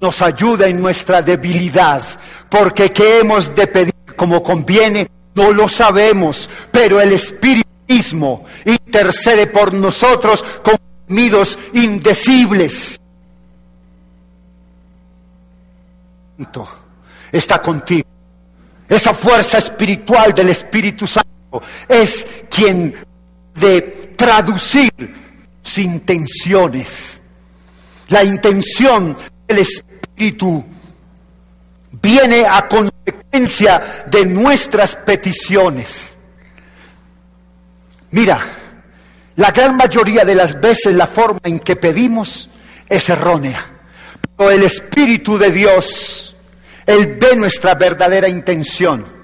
nos 0.00 0.20
ayuda 0.20 0.66
en 0.66 0.80
nuestra 0.80 1.22
debilidad, 1.22 2.02
porque 2.50 2.92
qué 2.92 3.20
hemos 3.20 3.54
de 3.54 3.66
pedir 3.66 3.94
como 4.16 4.42
conviene, 4.42 5.08
no 5.34 5.52
lo 5.52 5.68
sabemos, 5.68 6.50
pero 6.70 7.00
el 7.00 7.12
Espíritu 7.12 7.68
mismo 7.88 8.44
intercede 8.64 9.46
por 9.46 9.72
nosotros 9.72 10.44
con 10.62 10.76
gemidos 11.08 11.58
indecibles. 11.72 13.00
Está 17.30 17.62
contigo. 17.62 18.08
Esa 18.88 19.14
fuerza 19.14 19.58
espiritual 19.58 20.34
del 20.34 20.50
Espíritu 20.50 21.06
Santo 21.06 21.62
es 21.88 22.26
quien 22.50 22.94
de 23.54 23.80
traducir 24.16 24.90
sus 25.62 25.78
intenciones. 25.78 27.21
La 28.12 28.22
intención 28.22 29.16
del 29.48 29.58
Espíritu 29.58 30.64
viene 32.00 32.44
a 32.46 32.68
consecuencia 32.68 34.04
de 34.06 34.26
nuestras 34.26 34.96
peticiones. 34.96 36.18
Mira, 38.10 38.38
la 39.36 39.50
gran 39.50 39.76
mayoría 39.76 40.24
de 40.24 40.34
las 40.34 40.60
veces 40.60 40.94
la 40.94 41.06
forma 41.06 41.40
en 41.44 41.58
que 41.58 41.76
pedimos 41.76 42.50
es 42.86 43.08
errónea, 43.08 43.64
pero 44.36 44.50
el 44.50 44.62
Espíritu 44.62 45.38
de 45.38 45.50
Dios 45.50 46.36
él 46.84 47.16
ve 47.18 47.34
nuestra 47.36 47.74
verdadera 47.74 48.28
intención. 48.28 49.21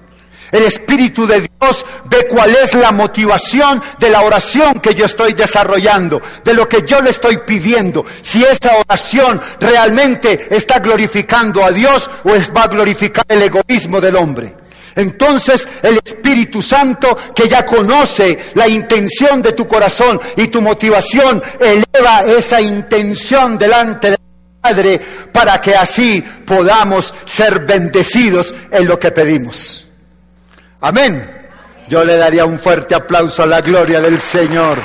El 0.51 0.63
Espíritu 0.63 1.27
de 1.27 1.41
Dios 1.41 1.85
ve 2.09 2.27
cuál 2.29 2.55
es 2.55 2.73
la 2.73 2.91
motivación 2.91 3.81
de 3.99 4.09
la 4.09 4.21
oración 4.21 4.79
que 4.79 4.95
yo 4.95 5.05
estoy 5.05 5.33
desarrollando, 5.33 6.21
de 6.43 6.53
lo 6.53 6.67
que 6.67 6.83
yo 6.85 7.01
le 7.01 7.11
estoy 7.11 7.37
pidiendo. 7.37 8.05
Si 8.21 8.43
esa 8.43 8.77
oración 8.77 9.41
realmente 9.59 10.47
está 10.49 10.79
glorificando 10.79 11.63
a 11.63 11.71
Dios 11.71 12.09
o 12.23 12.33
es, 12.33 12.51
va 12.55 12.63
a 12.63 12.67
glorificar 12.67 13.25
el 13.27 13.43
egoísmo 13.43 14.01
del 14.01 14.15
hombre. 14.15 14.55
Entonces 14.95 15.67
el 15.81 15.99
Espíritu 16.03 16.61
Santo, 16.61 17.17
que 17.33 17.47
ya 17.47 17.65
conoce 17.65 18.37
la 18.55 18.67
intención 18.67 19.41
de 19.41 19.53
tu 19.53 19.67
corazón 19.67 20.19
y 20.35 20.47
tu 20.47 20.61
motivación, 20.61 21.41
eleva 21.59 22.23
esa 22.25 22.59
intención 22.59 23.57
delante 23.57 24.11
de 24.11 24.17
Padre, 24.61 24.99
para 25.31 25.61
que 25.61 25.73
así 25.73 26.21
podamos 26.45 27.13
ser 27.25 27.59
bendecidos 27.59 28.53
en 28.71 28.87
lo 28.87 28.99
que 28.99 29.11
pedimos. 29.11 29.88
Amén. 30.81 31.39
Yo 31.89 32.03
le 32.05 32.15
daría 32.15 32.45
un 32.45 32.59
fuerte 32.59 32.95
aplauso 32.95 33.43
a 33.43 33.47
la 33.47 33.61
gloria 33.61 33.99
del 33.99 34.19
Señor. 34.19 34.77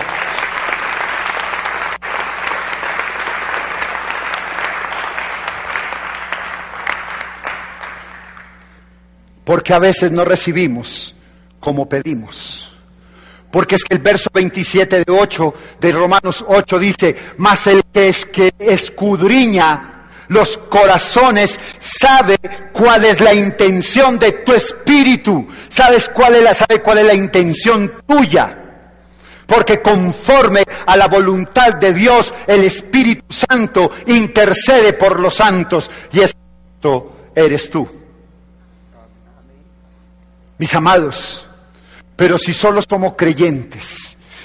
Porque 9.44 9.74
a 9.74 9.78
veces 9.78 10.10
no 10.10 10.24
recibimos 10.24 11.14
como 11.60 11.88
pedimos. 11.88 12.72
Porque 13.50 13.76
es 13.76 13.84
que 13.84 13.94
el 13.94 14.00
verso 14.00 14.30
27 14.34 15.04
de 15.04 15.12
8 15.12 15.54
de 15.78 15.92
Romanos 15.92 16.44
8 16.48 16.78
dice, 16.78 17.14
mas 17.36 17.66
el 17.68 17.82
que 17.92 18.08
es 18.08 18.26
que 18.26 18.50
escudriña 18.58 19.93
los 20.28 20.58
corazones 20.58 21.58
sabe 21.78 22.38
cuál 22.72 23.04
es 23.04 23.20
la 23.20 23.34
intención 23.34 24.18
de 24.18 24.32
tu 24.32 24.52
espíritu, 24.52 25.46
sabes 25.68 26.08
cuál 26.08 26.36
es 26.36 26.42
la, 26.42 26.54
sabe 26.54 26.80
cuál 26.82 26.98
es 26.98 27.06
la 27.06 27.14
intención 27.14 27.92
tuya. 28.06 28.60
Porque 29.46 29.82
conforme 29.82 30.64
a 30.86 30.96
la 30.96 31.06
voluntad 31.06 31.74
de 31.74 31.92
Dios, 31.92 32.32
el 32.46 32.64
Espíritu 32.64 33.26
Santo 33.28 33.90
intercede 34.06 34.94
por 34.94 35.20
los 35.20 35.34
santos 35.34 35.90
y 36.12 36.20
esto 36.20 37.12
eres 37.34 37.68
tú. 37.68 37.86
Mis 40.56 40.74
amados, 40.74 41.46
pero 42.16 42.38
si 42.38 42.54
solo 42.54 42.80
somos 42.80 43.14
creyentes 43.16 44.03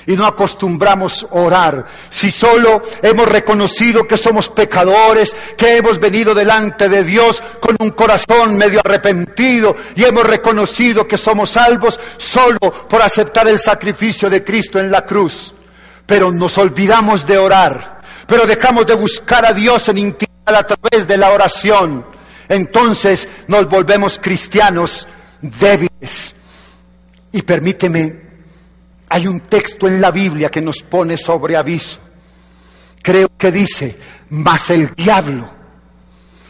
y 0.10 0.17
no 0.17 0.26
acostumbramos 0.26 1.28
orar, 1.30 1.86
si 2.10 2.32
solo 2.32 2.82
hemos 3.04 3.28
reconocido 3.28 4.08
que 4.08 4.17
somos 4.17 4.50
pecadores, 4.50 5.36
que 5.56 5.78
hemos 5.78 6.00
venido 6.00 6.34
delante 6.34 6.89
de 6.89 7.04
Dios 7.04 7.43
con 7.60 7.76
un 7.80 7.91
corazón 7.91 8.58
medio 8.58 8.80
arrepentido 8.80 9.76
y 9.95 10.04
hemos 10.04 10.24
reconocido 10.24 11.08
que 11.08 11.15
somos 11.15 11.52
salvos 11.52 12.00
solo 12.17 12.58
por 12.89 13.04
aceptar 13.04 13.48
el 13.50 13.60
sacrificio 13.60 14.32
de 14.32 14.43
Cristo 14.43 14.80
en 14.80 14.89
la 14.89 15.06
cruz, 15.06 15.54
pero 16.08 16.32
nos 16.32 16.58
olvidamos 16.58 17.28
de 17.28 17.38
orar, 17.38 18.02
pero 18.26 18.48
dejamos 18.48 18.88
de 18.88 18.95
buscar 18.95 19.45
a 19.45 19.54
Dios 19.54 19.89
en 19.89 20.00
intimidad 20.00 20.56
a 20.56 20.65
través 20.65 21.08
de 21.08 21.17
la 21.17 21.30
oración, 21.30 22.04
entonces 22.48 23.28
nos 23.45 23.69
volvemos 23.69 24.17
cristianos 24.17 25.08
débiles. 25.39 26.34
Y 27.32 27.43
permíteme, 27.43 28.29
hay 29.10 29.28
un 29.28 29.41
texto 29.41 29.88
en 29.88 30.00
la 30.00 30.12
Biblia 30.12 30.50
que 30.50 30.62
nos 30.62 30.84
pone 30.84 31.17
sobre 31.17 31.58
aviso. 31.58 32.00
Creo 33.02 33.30
que 33.38 33.52
dice, 33.52 33.98
mas 34.30 34.69
el 34.69 34.93
diablo, 34.93 35.50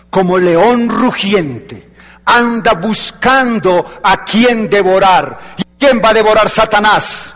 como 0.09 0.37
león 0.37 0.89
rugiente, 0.89 1.89
anda 2.25 2.73
buscando 2.73 3.99
a 4.03 4.23
quien 4.25 4.69
devorar. 4.69 5.39
¿Y 5.57 5.63
quién 5.79 6.01
va 6.03 6.09
a 6.09 6.13
devorar 6.13 6.49
Satanás? 6.49 7.33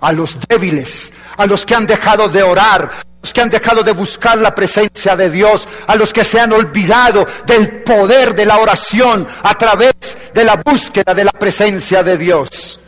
A 0.00 0.12
los 0.12 0.38
débiles, 0.46 1.12
a 1.38 1.46
los 1.46 1.64
que 1.64 1.74
han 1.74 1.86
dejado 1.86 2.28
de 2.28 2.42
orar, 2.42 2.90
a 2.92 3.04
los 3.22 3.32
que 3.32 3.40
han 3.40 3.48
dejado 3.48 3.82
de 3.82 3.92
buscar 3.92 4.36
la 4.36 4.54
presencia 4.54 5.16
de 5.16 5.30
Dios, 5.30 5.66
a 5.86 5.96
los 5.96 6.12
que 6.12 6.24
se 6.24 6.38
han 6.38 6.52
olvidado 6.52 7.26
del 7.46 7.82
poder 7.82 8.34
de 8.34 8.44
la 8.44 8.58
oración 8.58 9.26
a 9.42 9.56
través 9.56 9.94
de 10.34 10.44
la 10.44 10.56
búsqueda 10.56 11.14
de 11.14 11.24
la 11.24 11.32
presencia 11.32 12.02
de 12.02 12.18
Dios. 12.18 12.80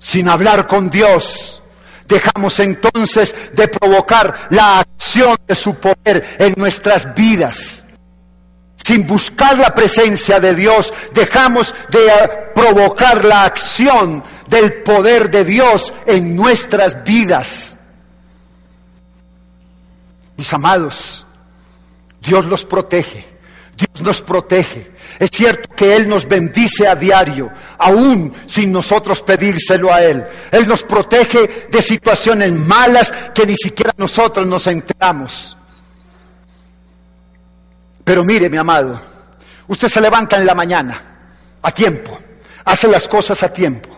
Sin 0.00 0.28
hablar 0.30 0.66
con 0.66 0.88
Dios, 0.88 1.62
dejamos 2.08 2.58
entonces 2.58 3.34
de 3.52 3.68
provocar 3.68 4.48
la 4.50 4.80
acción 4.80 5.36
de 5.46 5.54
su 5.54 5.74
poder 5.74 6.36
en 6.38 6.54
nuestras 6.56 7.14
vidas. 7.14 7.84
Sin 8.82 9.06
buscar 9.06 9.58
la 9.58 9.74
presencia 9.74 10.40
de 10.40 10.54
Dios, 10.54 10.92
dejamos 11.12 11.74
de 11.90 12.10
provocar 12.54 13.24
la 13.24 13.44
acción 13.44 14.24
del 14.48 14.82
poder 14.82 15.30
de 15.30 15.44
Dios 15.44 15.92
en 16.06 16.34
nuestras 16.34 17.04
vidas. 17.04 17.76
Mis 20.36 20.52
amados, 20.54 21.26
Dios 22.22 22.46
los 22.46 22.64
protege, 22.64 23.24
Dios 23.76 24.00
nos 24.00 24.22
protege. 24.22 24.90
Es 25.20 25.28
cierto 25.30 25.68
que 25.76 25.94
Él 25.94 26.08
nos 26.08 26.26
bendice 26.26 26.88
a 26.88 26.96
diario, 26.96 27.52
aún 27.76 28.32
sin 28.46 28.72
nosotros 28.72 29.22
pedírselo 29.22 29.92
a 29.92 30.02
Él. 30.02 30.24
Él 30.50 30.66
nos 30.66 30.82
protege 30.82 31.66
de 31.70 31.82
situaciones 31.82 32.52
malas 32.54 33.12
que 33.34 33.44
ni 33.44 33.54
siquiera 33.54 33.92
nosotros 33.98 34.46
nos 34.46 34.66
enteramos. 34.66 35.58
Pero 38.02 38.24
mire, 38.24 38.48
mi 38.48 38.56
amado, 38.56 38.98
usted 39.68 39.88
se 39.88 40.00
levanta 40.00 40.38
en 40.38 40.46
la 40.46 40.54
mañana, 40.54 40.98
a 41.60 41.70
tiempo, 41.70 42.18
hace 42.64 42.88
las 42.88 43.06
cosas 43.06 43.42
a 43.42 43.52
tiempo. 43.52 43.90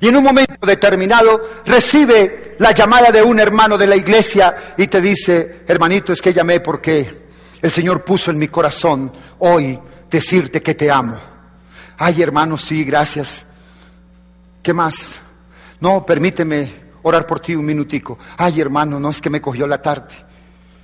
Y 0.00 0.08
en 0.08 0.16
un 0.16 0.24
momento 0.24 0.66
determinado 0.66 1.62
recibe 1.64 2.56
la 2.58 2.72
llamada 2.72 3.10
de 3.10 3.22
un 3.22 3.40
hermano 3.40 3.78
de 3.78 3.86
la 3.86 3.96
iglesia 3.96 4.54
y 4.76 4.86
te 4.86 5.00
dice, 5.00 5.62
hermanito, 5.66 6.12
es 6.12 6.20
que 6.20 6.34
llamé 6.34 6.60
porque 6.60 7.22
el 7.62 7.70
Señor 7.70 8.04
puso 8.04 8.30
en 8.30 8.36
mi 8.36 8.48
corazón 8.48 9.10
hoy 9.38 9.80
decirte 10.12 10.62
que 10.62 10.74
te 10.74 10.90
amo. 10.90 11.16
Ay, 11.98 12.22
hermano, 12.22 12.58
sí, 12.58 12.84
gracias. 12.84 13.46
¿Qué 14.62 14.72
más? 14.72 15.18
No, 15.80 16.06
permíteme 16.06 16.70
orar 17.02 17.26
por 17.26 17.40
ti 17.40 17.56
un 17.56 17.64
minutico. 17.64 18.18
Ay, 18.36 18.60
hermano, 18.60 19.00
no 19.00 19.10
es 19.10 19.20
que 19.20 19.30
me 19.30 19.40
cogió 19.40 19.66
la 19.66 19.80
tarde. 19.80 20.14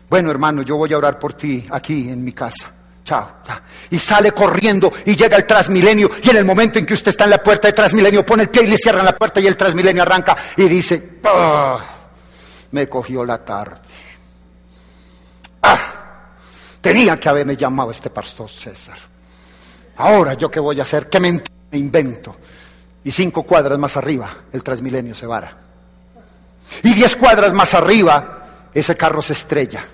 Bueno, 0.08 0.30
hermano, 0.30 0.62
yo 0.62 0.76
voy 0.76 0.92
a 0.92 0.98
orar 0.98 1.18
por 1.18 1.34
ti 1.34 1.64
aquí 1.70 2.08
en 2.08 2.24
mi 2.24 2.32
casa. 2.32 2.72
Chao. 3.04 3.28
Y 3.90 3.98
sale 3.98 4.32
corriendo 4.32 4.92
y 5.04 5.14
llega 5.14 5.36
el 5.36 5.46
Transmilenio. 5.46 6.10
Y 6.22 6.30
en 6.30 6.36
el 6.38 6.44
momento 6.44 6.78
en 6.78 6.86
que 6.86 6.94
usted 6.94 7.10
está 7.10 7.24
en 7.24 7.30
la 7.30 7.42
puerta 7.42 7.68
de 7.68 7.74
Transmilenio, 7.74 8.24
pone 8.24 8.44
el 8.44 8.48
pie 8.48 8.64
y 8.64 8.66
le 8.66 8.76
cierran 8.78 9.04
la 9.04 9.16
puerta 9.16 9.40
y 9.40 9.46
el 9.46 9.56
Transmilenio 9.56 10.02
arranca 10.02 10.36
y 10.56 10.68
dice: 10.68 11.20
ah, 11.24 11.78
Me 12.72 12.88
cogió 12.88 13.24
la 13.24 13.44
tarde. 13.44 13.76
Ah, 15.62 15.98
Tenía 16.80 17.18
que 17.18 17.28
haberme 17.28 17.56
llamado 17.56 17.90
este 17.90 18.08
pastor 18.10 18.48
César. 18.48 18.96
Ahora 19.98 20.34
yo 20.34 20.50
qué 20.50 20.60
voy 20.60 20.78
a 20.80 20.84
hacer, 20.84 21.08
qué 21.08 21.20
me 21.20 21.40
invento. 21.72 22.36
Y 23.04 23.10
cinco 23.10 23.42
cuadras 23.42 23.78
más 23.78 23.96
arriba, 23.96 24.30
el 24.52 24.62
Transmilenio 24.62 25.14
se 25.14 25.26
vara. 25.26 25.56
Y 26.82 26.92
diez 26.94 27.16
cuadras 27.16 27.52
más 27.52 27.74
arriba, 27.74 28.68
ese 28.74 28.96
carro 28.96 29.22
se 29.22 29.32
estrella. 29.32 29.84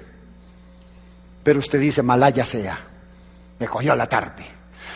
Pero 1.43 1.59
usted 1.59 1.79
dice, 1.79 2.03
malaya 2.03 2.45
sea, 2.45 2.79
me 3.59 3.69
cogió 3.69 3.95
la 3.95 4.07
tarde. 4.07 4.45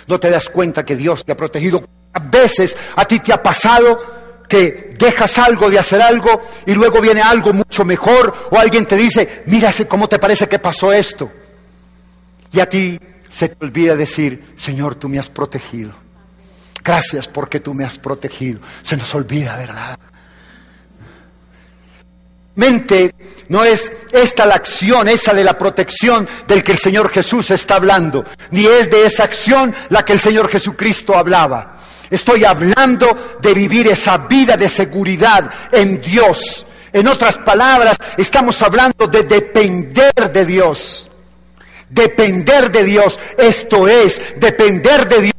No 0.07 0.19
te 0.19 0.31
das 0.31 0.49
cuenta 0.49 0.85
que 0.85 0.97
Dios 0.97 1.25
te 1.25 1.33
ha 1.33 1.37
protegido. 1.37 1.85
A 2.13 2.21
veces 2.21 2.77
a 2.97 3.05
ti 3.05 3.21
te 3.21 3.33
ha 3.33 3.43
pasado 3.43 4.45
que 4.49 4.97
dejas 4.99 5.39
algo 5.39 5.71
de 5.71 5.79
hacer 5.79 6.01
algo 6.01 6.41
y 6.65 6.73
luego 6.73 7.01
viene 7.01 7.21
algo 7.21 7.53
mucho 7.53 7.85
mejor 7.85 8.35
o 8.51 8.59
alguien 8.59 8.87
te 8.87 8.97
dice, 8.97 9.43
mírase 9.47 9.87
cómo 9.87 10.09
te 10.09 10.19
parece 10.19 10.49
que 10.49 10.59
pasó 10.59 10.93
esto. 10.93 11.31
Y 12.51 12.61
a 12.61 12.69
ti 12.69 12.99
se 13.29 13.49
te 13.49 13.65
olvida 13.65 13.97
decir, 13.97 14.53
Señor, 14.57 14.95
tú 14.95 15.09
me 15.09 15.19
has 15.19 15.29
protegido. 15.29 15.95
Gracias 16.83 17.29
porque 17.29 17.61
tú 17.61 17.75
me 17.75 17.85
has 17.85 17.99
protegido. 17.99 18.61
Se 18.83 18.97
nos 18.97 19.15
olvida, 19.15 19.57
¿verdad? 19.57 19.99
Mente 22.55 23.15
no 23.49 23.65
es 23.65 23.93
esta 24.11 24.45
la 24.45 24.57
acción, 24.57 25.09
esa 25.09 25.33
de 25.33 25.45
la 25.45 25.57
protección 25.57 26.29
del 26.47 26.65
que 26.65 26.73
el 26.73 26.79
Señor 26.79 27.11
Jesús 27.11 27.51
está 27.51 27.77
hablando, 27.77 28.25
ni 28.51 28.67
es 28.67 28.91
de 28.91 29.07
esa 29.07 29.25
acción 29.25 29.75
la 29.91 30.05
que 30.05 30.15
el 30.15 30.21
Señor 30.21 30.49
Jesucristo 30.49 31.17
hablaba. 31.17 31.77
Estoy 32.11 32.45
hablando 32.45 33.37
de 33.41 33.55
vivir 33.55 33.87
esa 33.89 34.19
vida 34.19 34.57
de 34.57 34.69
seguridad 34.69 35.51
en 35.71 36.01
Dios. 36.01 36.67
En 36.93 37.07
otras 37.07 37.39
palabras, 37.39 37.97
estamos 38.17 38.61
hablando 38.63 39.07
de 39.07 39.23
depender 39.23 40.33
de 40.33 40.45
Dios. 40.47 41.08
Depender 41.91 42.71
de 42.71 42.85
Dios, 42.85 43.19
esto 43.37 43.89
es, 43.89 44.21
depender 44.37 45.09
de 45.09 45.21
Dios 45.23 45.35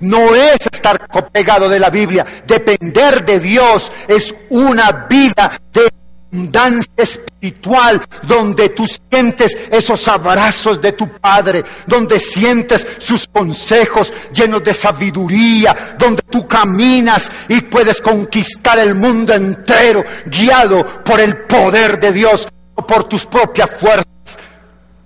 no 0.00 0.34
es 0.34 0.58
estar 0.70 1.08
pegado 1.32 1.68
de 1.68 1.78
la 1.78 1.90
Biblia. 1.90 2.24
Depender 2.46 3.24
de 3.24 3.40
Dios 3.40 3.90
es 4.06 4.34
una 4.50 5.06
vida 5.08 5.60
de 5.72 5.90
abundancia 6.30 6.92
espiritual, 6.96 8.02
donde 8.22 8.70
tú 8.70 8.84
sientes 8.86 9.56
esos 9.70 10.06
abrazos 10.08 10.80
de 10.80 10.92
tu 10.92 11.08
Padre, 11.08 11.64
donde 11.86 12.20
sientes 12.20 12.86
sus 12.98 13.26
consejos 13.26 14.12
llenos 14.32 14.62
de 14.62 14.74
sabiduría, 14.74 15.96
donde 15.98 16.22
tú 16.22 16.46
caminas 16.46 17.30
y 17.48 17.62
puedes 17.62 18.00
conquistar 18.00 18.78
el 18.78 18.94
mundo 18.94 19.34
entero, 19.34 20.04
guiado 20.26 20.84
por 21.02 21.20
el 21.20 21.38
poder 21.38 21.98
de 21.98 22.12
Dios, 22.12 22.48
o 22.74 22.86
por 22.86 23.04
tus 23.04 23.26
propias 23.26 23.70
fuerzas. 23.80 24.06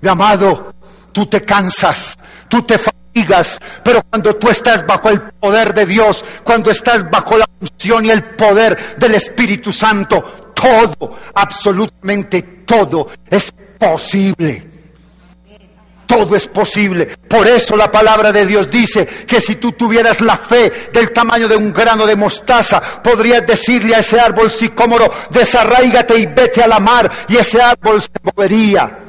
Mi 0.00 0.08
amado, 0.08 0.74
tú 1.12 1.26
te 1.26 1.42
cansas, 1.42 2.18
tú 2.48 2.62
te 2.62 2.78
fatigas, 2.78 3.60
pero 3.82 4.02
cuando 4.08 4.34
tú 4.36 4.48
estás 4.48 4.86
bajo 4.86 5.10
el 5.10 5.20
poder 5.20 5.74
de 5.74 5.86
Dios, 5.86 6.24
cuando 6.42 6.70
estás 6.70 7.08
bajo 7.10 7.36
la 7.36 7.46
función 7.58 8.06
y 8.06 8.10
el 8.10 8.24
poder 8.34 8.96
del 8.96 9.14
Espíritu 9.14 9.72
Santo, 9.72 10.52
todo, 10.54 11.18
absolutamente 11.34 12.42
todo 12.64 13.08
es 13.28 13.52
posible. 13.78 14.70
Todo 16.06 16.36
es 16.36 16.46
posible. 16.46 17.06
Por 17.06 17.46
eso 17.46 17.74
la 17.74 17.90
palabra 17.90 18.32
de 18.32 18.44
Dios 18.44 18.68
dice 18.68 19.06
que 19.06 19.40
si 19.40 19.56
tú 19.56 19.72
tuvieras 19.72 20.20
la 20.20 20.36
fe 20.36 20.90
del 20.92 21.10
tamaño 21.10 21.48
de 21.48 21.56
un 21.56 21.72
grano 21.72 22.06
de 22.06 22.16
mostaza, 22.16 22.82
podrías 23.02 23.46
decirle 23.46 23.94
a 23.94 24.00
ese 24.00 24.20
árbol 24.20 24.50
sicómoro, 24.50 25.10
desarraígate 25.30 26.18
y 26.18 26.26
vete 26.26 26.62
a 26.62 26.68
la 26.68 26.80
mar, 26.80 27.10
y 27.28 27.36
ese 27.36 27.62
árbol 27.62 28.02
se 28.02 28.10
movería. 28.22 29.01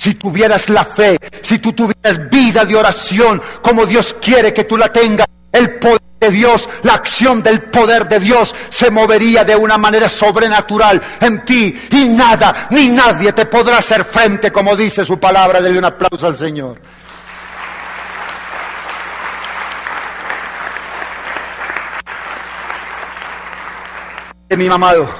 Si 0.00 0.14
tuvieras 0.14 0.70
la 0.70 0.82
fe, 0.82 1.18
si 1.42 1.58
tú 1.58 1.74
tuvieras 1.74 2.30
vida 2.30 2.64
de 2.64 2.74
oración, 2.74 3.42
como 3.60 3.84
Dios 3.84 4.16
quiere 4.18 4.50
que 4.50 4.64
tú 4.64 4.78
la 4.78 4.90
tengas, 4.90 5.26
el 5.52 5.78
poder 5.78 6.00
de 6.18 6.30
Dios, 6.30 6.70
la 6.84 6.94
acción 6.94 7.42
del 7.42 7.64
poder 7.64 8.08
de 8.08 8.18
Dios 8.18 8.56
se 8.70 8.90
movería 8.90 9.44
de 9.44 9.54
una 9.54 9.76
manera 9.76 10.08
sobrenatural 10.08 11.02
en 11.20 11.44
ti 11.44 11.78
y 11.90 12.04
nada 12.16 12.68
ni 12.70 12.88
nadie 12.88 13.34
te 13.34 13.44
podrá 13.44 13.76
hacer 13.76 14.06
frente, 14.06 14.50
como 14.50 14.74
dice 14.74 15.04
su 15.04 15.20
palabra. 15.20 15.60
Dele 15.60 15.76
un 15.78 15.84
aplauso 15.84 16.26
al 16.26 16.38
Señor. 16.38 16.80
Mi 24.56 24.66
amado, 24.66 25.10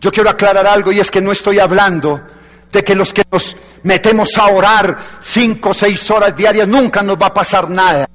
yo 0.00 0.12
quiero 0.12 0.30
aclarar 0.30 0.68
algo 0.68 0.92
y 0.92 1.00
es 1.00 1.10
que 1.10 1.20
no 1.20 1.32
estoy 1.32 1.58
hablando 1.58 2.38
de 2.72 2.84
que 2.84 2.94
los 2.94 3.12
que 3.12 3.24
nos 3.30 3.56
metemos 3.82 4.36
a 4.38 4.46
orar 4.46 4.98
cinco 5.20 5.70
o 5.70 5.74
seis 5.74 6.10
horas 6.10 6.34
diarias 6.34 6.68
nunca 6.68 7.02
nos 7.02 7.16
va 7.16 7.26
a 7.26 7.34
pasar 7.34 7.68
nada. 7.68 8.08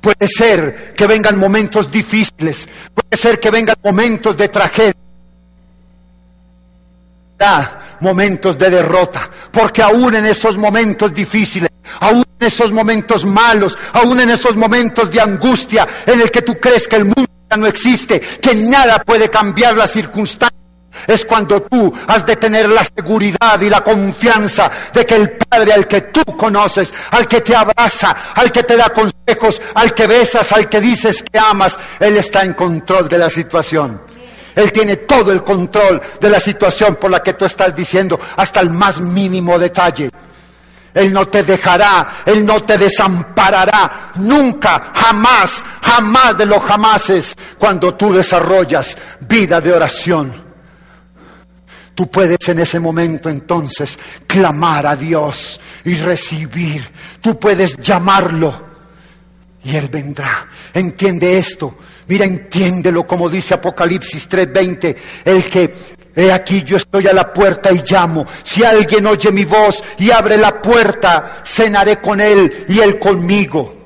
Puede 0.00 0.28
ser 0.28 0.92
que 0.94 1.06
vengan 1.06 1.38
momentos 1.38 1.90
difíciles, 1.90 2.68
puede 2.94 3.20
ser 3.20 3.40
que 3.40 3.50
vengan 3.50 3.76
momentos 3.82 4.36
de 4.36 4.48
tragedia, 4.48 4.94
momentos 8.00 8.58
de 8.58 8.70
derrota, 8.70 9.30
porque 9.50 9.82
aún 9.82 10.14
en 10.14 10.26
esos 10.26 10.56
momentos 10.58 11.12
difíciles, 11.12 11.70
aún 12.00 12.24
en 12.38 12.46
esos 12.46 12.70
momentos 12.70 13.24
malos, 13.24 13.78
aún 13.92 14.20
en 14.20 14.30
esos 14.30 14.56
momentos 14.56 15.10
de 15.10 15.20
angustia 15.20 15.86
en 16.06 16.20
el 16.20 16.30
que 16.30 16.42
tú 16.42 16.58
crees 16.60 16.86
que 16.86 16.96
el 16.96 17.04
mundo 17.04 17.26
ya 17.50 17.56
no 17.56 17.66
existe, 17.66 18.20
que 18.20 18.54
nada 18.54 19.02
puede 19.02 19.30
cambiar 19.30 19.76
las 19.76 19.90
circunstancias, 19.90 20.63
es 21.06 21.24
cuando 21.24 21.62
tú 21.62 21.92
has 22.06 22.24
de 22.24 22.36
tener 22.36 22.68
la 22.68 22.84
seguridad 22.84 23.60
y 23.60 23.70
la 23.70 23.82
confianza 23.82 24.70
de 24.92 25.04
que 25.04 25.16
el 25.16 25.30
Padre 25.32 25.72
al 25.72 25.86
que 25.86 26.02
tú 26.02 26.24
conoces, 26.36 26.94
al 27.10 27.26
que 27.26 27.40
te 27.40 27.54
abraza, 27.54 28.14
al 28.34 28.50
que 28.50 28.62
te 28.62 28.76
da 28.76 28.90
consejos, 28.90 29.60
al 29.74 29.94
que 29.94 30.06
besas, 30.06 30.52
al 30.52 30.68
que 30.68 30.80
dices 30.80 31.22
que 31.22 31.38
amas, 31.38 31.78
Él 32.00 32.16
está 32.16 32.42
en 32.42 32.54
control 32.54 33.08
de 33.08 33.18
la 33.18 33.30
situación. 33.30 34.02
Él 34.54 34.70
tiene 34.72 34.96
todo 34.96 35.32
el 35.32 35.42
control 35.42 36.00
de 36.20 36.30
la 36.30 36.38
situación 36.38 36.96
por 36.96 37.10
la 37.10 37.22
que 37.22 37.34
tú 37.34 37.44
estás 37.44 37.74
diciendo, 37.74 38.18
hasta 38.36 38.60
el 38.60 38.70
más 38.70 39.00
mínimo 39.00 39.58
detalle. 39.58 40.10
Él 40.94 41.12
no 41.12 41.26
te 41.26 41.42
dejará, 41.42 42.22
Él 42.24 42.46
no 42.46 42.62
te 42.62 42.78
desamparará, 42.78 44.12
nunca, 44.14 44.92
jamás, 44.94 45.64
jamás 45.82 46.38
de 46.38 46.46
los 46.46 46.62
jamases, 46.62 47.34
cuando 47.58 47.94
tú 47.94 48.12
desarrollas 48.12 48.96
vida 49.26 49.60
de 49.60 49.72
oración 49.72 50.43
Tú 51.94 52.10
puedes 52.10 52.48
en 52.48 52.58
ese 52.58 52.80
momento 52.80 53.28
entonces 53.28 53.98
clamar 54.26 54.86
a 54.86 54.96
Dios 54.96 55.60
y 55.84 55.94
recibir. 55.94 56.88
Tú 57.20 57.38
puedes 57.38 57.76
llamarlo 57.76 58.64
y 59.62 59.76
Él 59.76 59.88
vendrá. 59.88 60.48
Entiende 60.72 61.38
esto. 61.38 61.76
Mira, 62.08 62.26
entiéndelo 62.26 63.06
como 63.06 63.28
dice 63.28 63.54
Apocalipsis 63.54 64.28
3:20. 64.28 64.96
El 65.24 65.44
que 65.44 65.94
He 66.16 66.30
aquí 66.30 66.62
yo 66.62 66.76
estoy 66.76 67.08
a 67.08 67.12
la 67.12 67.32
puerta 67.32 67.72
y 67.72 67.82
llamo. 67.82 68.24
Si 68.42 68.62
alguien 68.62 69.06
oye 69.06 69.32
mi 69.32 69.44
voz 69.44 69.82
y 69.98 70.12
abre 70.12 70.36
la 70.36 70.62
puerta, 70.62 71.42
cenaré 71.44 72.00
con 72.00 72.20
él 72.20 72.66
y 72.68 72.78
él 72.78 72.98
conmigo. 72.98 73.83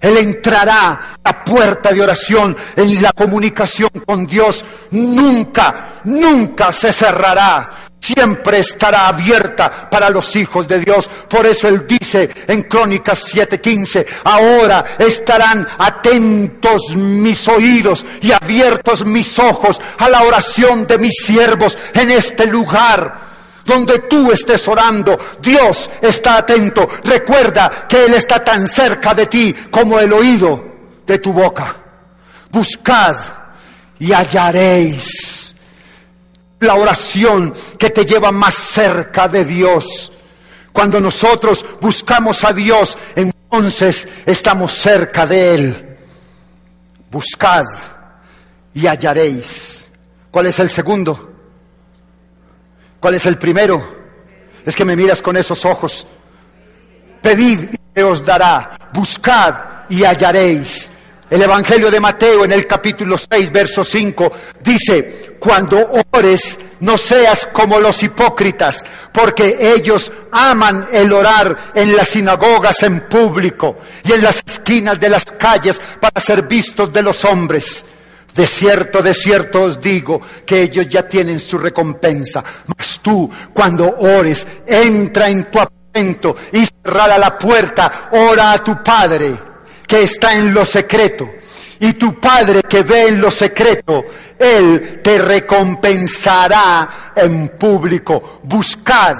Él 0.00 0.16
entrará 0.18 1.18
a 1.22 1.44
puerta 1.44 1.92
de 1.92 2.02
oración 2.02 2.56
en 2.76 3.02
la 3.02 3.12
comunicación 3.12 3.90
con 4.06 4.26
Dios. 4.26 4.64
Nunca, 4.90 6.00
nunca 6.04 6.72
se 6.72 6.92
cerrará. 6.92 7.70
Siempre 8.00 8.60
estará 8.60 9.08
abierta 9.08 9.90
para 9.90 10.10
los 10.10 10.36
hijos 10.36 10.68
de 10.68 10.78
Dios. 10.78 11.10
Por 11.28 11.44
eso 11.46 11.66
Él 11.66 11.86
dice 11.88 12.30
en 12.46 12.62
Crónicas 12.62 13.24
7:15, 13.34 14.06
ahora 14.22 14.84
estarán 14.98 15.66
atentos 15.78 16.94
mis 16.94 17.48
oídos 17.48 18.06
y 18.20 18.30
abiertos 18.30 19.04
mis 19.04 19.38
ojos 19.38 19.80
a 19.98 20.08
la 20.08 20.22
oración 20.22 20.86
de 20.86 20.98
mis 20.98 21.14
siervos 21.24 21.76
en 21.94 22.12
este 22.12 22.46
lugar 22.46 23.35
donde 23.66 23.98
tú 24.00 24.30
estés 24.30 24.66
orando, 24.68 25.18
Dios 25.40 25.90
está 26.00 26.38
atento. 26.38 26.88
Recuerda 27.02 27.86
que 27.88 28.06
Él 28.06 28.14
está 28.14 28.42
tan 28.42 28.66
cerca 28.66 29.12
de 29.12 29.26
ti 29.26 29.54
como 29.70 29.98
el 29.98 30.12
oído 30.12 30.64
de 31.04 31.18
tu 31.18 31.32
boca. 31.32 31.76
Buscad 32.50 33.16
y 33.98 34.12
hallaréis 34.12 35.54
la 36.60 36.74
oración 36.74 37.52
que 37.78 37.90
te 37.90 38.04
lleva 38.04 38.32
más 38.32 38.54
cerca 38.54 39.28
de 39.28 39.44
Dios. 39.44 40.12
Cuando 40.72 41.00
nosotros 41.00 41.64
buscamos 41.80 42.44
a 42.44 42.52
Dios, 42.52 42.96
entonces 43.14 44.08
estamos 44.24 44.72
cerca 44.72 45.26
de 45.26 45.54
Él. 45.54 45.98
Buscad 47.10 47.64
y 48.74 48.86
hallaréis. 48.86 49.90
¿Cuál 50.30 50.46
es 50.46 50.58
el 50.58 50.70
segundo? 50.70 51.35
¿Cuál 53.00 53.14
es 53.14 53.26
el 53.26 53.38
primero? 53.38 53.96
Es 54.64 54.74
que 54.74 54.84
me 54.84 54.96
miras 54.96 55.22
con 55.22 55.36
esos 55.36 55.64
ojos. 55.64 56.06
Pedid 57.22 57.70
y 57.72 57.76
se 57.94 58.02
os 58.04 58.24
dará. 58.24 58.78
Buscad 58.92 59.54
y 59.88 60.02
hallaréis. 60.04 60.90
El 61.28 61.42
Evangelio 61.42 61.90
de 61.90 61.98
Mateo 61.98 62.44
en 62.44 62.52
el 62.52 62.68
capítulo 62.68 63.16
6, 63.18 63.50
verso 63.50 63.82
5 63.82 64.32
dice, 64.60 65.36
cuando 65.40 66.04
ores 66.12 66.60
no 66.80 66.96
seas 66.96 67.48
como 67.52 67.80
los 67.80 68.00
hipócritas, 68.04 68.84
porque 69.12 69.56
ellos 69.60 70.12
aman 70.30 70.86
el 70.92 71.12
orar 71.12 71.72
en 71.74 71.96
las 71.96 72.10
sinagogas 72.10 72.80
en 72.84 73.08
público 73.08 73.78
y 74.04 74.12
en 74.12 74.22
las 74.22 74.40
esquinas 74.46 75.00
de 75.00 75.08
las 75.08 75.24
calles 75.24 75.80
para 75.98 76.20
ser 76.20 76.42
vistos 76.42 76.92
de 76.92 77.02
los 77.02 77.24
hombres. 77.24 77.84
De 78.36 78.46
cierto, 78.46 79.00
de 79.00 79.14
cierto 79.14 79.62
os 79.62 79.80
digo 79.80 80.20
que 80.44 80.62
ellos 80.62 80.86
ya 80.88 81.08
tienen 81.08 81.40
su 81.40 81.56
recompensa. 81.56 82.44
Mas 82.66 83.00
tú, 83.00 83.30
cuando 83.54 83.96
ores, 83.98 84.46
entra 84.66 85.30
en 85.30 85.50
tu 85.50 85.58
apento 85.58 86.36
y 86.52 86.66
cerrada 86.84 87.16
la 87.16 87.38
puerta, 87.38 88.10
ora 88.12 88.52
a 88.52 88.62
tu 88.62 88.82
Padre 88.82 89.32
que 89.86 90.02
está 90.02 90.34
en 90.34 90.52
lo 90.52 90.66
secreto. 90.66 91.26
Y 91.80 91.94
tu 91.94 92.20
Padre 92.20 92.62
que 92.62 92.82
ve 92.82 93.08
en 93.08 93.22
lo 93.22 93.30
secreto, 93.30 94.04
Él 94.38 95.00
te 95.02 95.16
recompensará 95.16 97.12
en 97.16 97.48
público. 97.48 98.40
Buscad 98.42 99.16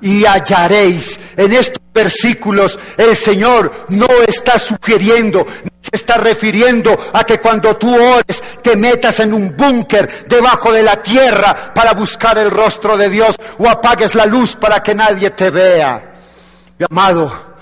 y 0.00 0.24
hallaréis. 0.24 1.20
En 1.36 1.52
estos 1.52 1.82
versículos 1.92 2.78
el 2.96 3.14
Señor 3.14 3.86
no 3.88 4.08
está 4.26 4.58
sugiriendo, 4.58 5.46
está 5.94 6.16
refiriendo 6.16 6.98
a 7.12 7.24
que 7.24 7.40
cuando 7.40 7.76
tú 7.76 7.94
ores 7.94 8.42
te 8.62 8.76
metas 8.76 9.20
en 9.20 9.32
un 9.32 9.56
búnker 9.56 10.26
debajo 10.28 10.72
de 10.72 10.82
la 10.82 11.02
tierra 11.02 11.72
para 11.74 11.92
buscar 11.92 12.38
el 12.38 12.50
rostro 12.50 12.96
de 12.96 13.08
Dios 13.08 13.36
o 13.58 13.68
apagues 13.68 14.14
la 14.14 14.26
luz 14.26 14.56
para 14.56 14.82
que 14.82 14.94
nadie 14.94 15.30
te 15.30 15.50
vea. 15.50 16.14
Mi 16.78 16.86
amado, 16.90 17.56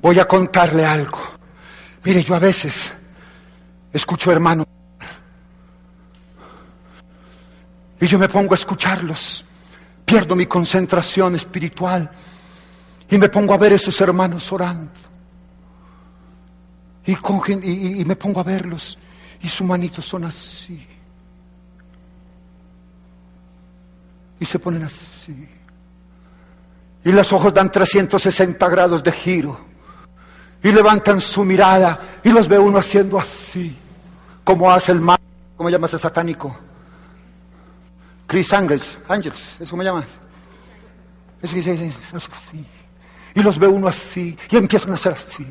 voy 0.00 0.18
a 0.18 0.26
contarle 0.26 0.84
algo. 0.84 1.20
Mire, 2.04 2.22
yo 2.22 2.34
a 2.34 2.38
veces 2.38 2.92
escucho 3.92 4.32
hermanos 4.32 4.66
y 8.00 8.06
yo 8.06 8.18
me 8.18 8.28
pongo 8.28 8.54
a 8.54 8.56
escucharlos 8.56 9.44
pierdo 10.04 10.36
mi 10.36 10.46
concentración 10.46 11.34
espiritual 11.34 12.10
y 13.10 13.18
me 13.18 13.28
pongo 13.28 13.54
a 13.54 13.56
ver 13.56 13.72
a 13.72 13.76
esos 13.76 14.00
hermanos 14.00 14.52
orando. 14.52 14.92
Y, 17.06 18.00
y, 18.00 18.04
me 18.04 18.16
pongo 18.16 18.40
a 18.40 18.42
verlos 18.42 18.96
y 19.42 19.48
sus 19.48 19.66
manitos 19.66 20.06
son 20.06 20.24
así. 20.24 20.86
Y 24.40 24.44
se 24.46 24.58
ponen 24.58 24.84
así. 24.84 25.48
Y 27.04 27.12
los 27.12 27.32
ojos 27.32 27.52
dan 27.52 27.70
360 27.70 28.68
grados 28.68 29.02
de 29.02 29.12
giro. 29.12 29.60
Y 30.62 30.72
levantan 30.72 31.20
su 31.20 31.44
mirada 31.44 32.00
y 32.22 32.30
los 32.30 32.48
ve 32.48 32.58
uno 32.58 32.78
haciendo 32.78 33.18
así. 33.18 33.76
Como 34.42 34.70
hace 34.70 34.92
el 34.92 35.00
mal, 35.00 35.18
como 35.56 35.68
llama 35.68 35.86
ese 35.86 35.98
satánico. 35.98 36.58
Chris 38.26 38.52
Angels, 38.52 38.98
Angels, 39.06 39.56
¿eso 39.60 39.76
me 39.76 39.84
llamas? 39.84 40.18
así. 42.32 42.66
Y 43.34 43.42
los 43.42 43.58
ve 43.58 43.66
uno 43.66 43.88
así, 43.88 44.36
y 44.50 44.56
empiezan 44.56 44.92
a 44.92 44.96
ser 44.96 45.12
así. 45.12 45.46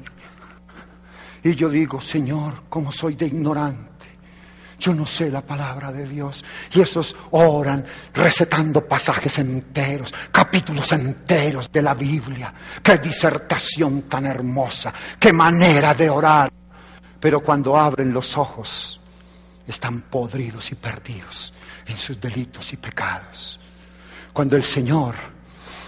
Y 1.44 1.56
yo 1.56 1.70
digo, 1.70 2.00
Señor, 2.00 2.64
como 2.70 2.92
soy 2.92 3.16
de 3.16 3.28
ignorante. 3.28 3.92
Yo 4.80 4.94
no 4.94 5.06
sé 5.06 5.30
la 5.30 5.42
palabra 5.42 5.92
de 5.92 6.08
Dios. 6.08 6.44
Y 6.74 6.82
esos 6.82 7.16
oran 7.32 7.86
recetando 8.14 8.86
pasajes 8.88 9.40
enteros, 9.40 10.14
capítulos 10.32 10.92
enteros 10.92 11.72
de 11.72 11.82
la 11.82 11.94
Biblia. 11.94 12.54
Qué 12.82 12.98
disertación 12.98 14.04
tan 14.04 14.26
hermosa, 14.26 14.94
qué 15.20 15.32
manera 15.32 15.94
de 15.94 16.10
orar. 16.10 16.52
Pero 17.20 17.40
cuando 17.42 17.78
abren 17.78 18.14
los 18.14 18.38
ojos, 18.38 19.00
están 19.68 20.02
podridos 20.02 20.72
y 20.72 20.76
perdidos 20.76 21.54
en 21.86 21.98
sus 21.98 22.20
delitos 22.20 22.74
y 22.74 22.78
pecados. 22.78 23.60
Cuando 24.34 24.56
el 24.58 24.64
Señor 24.64 25.16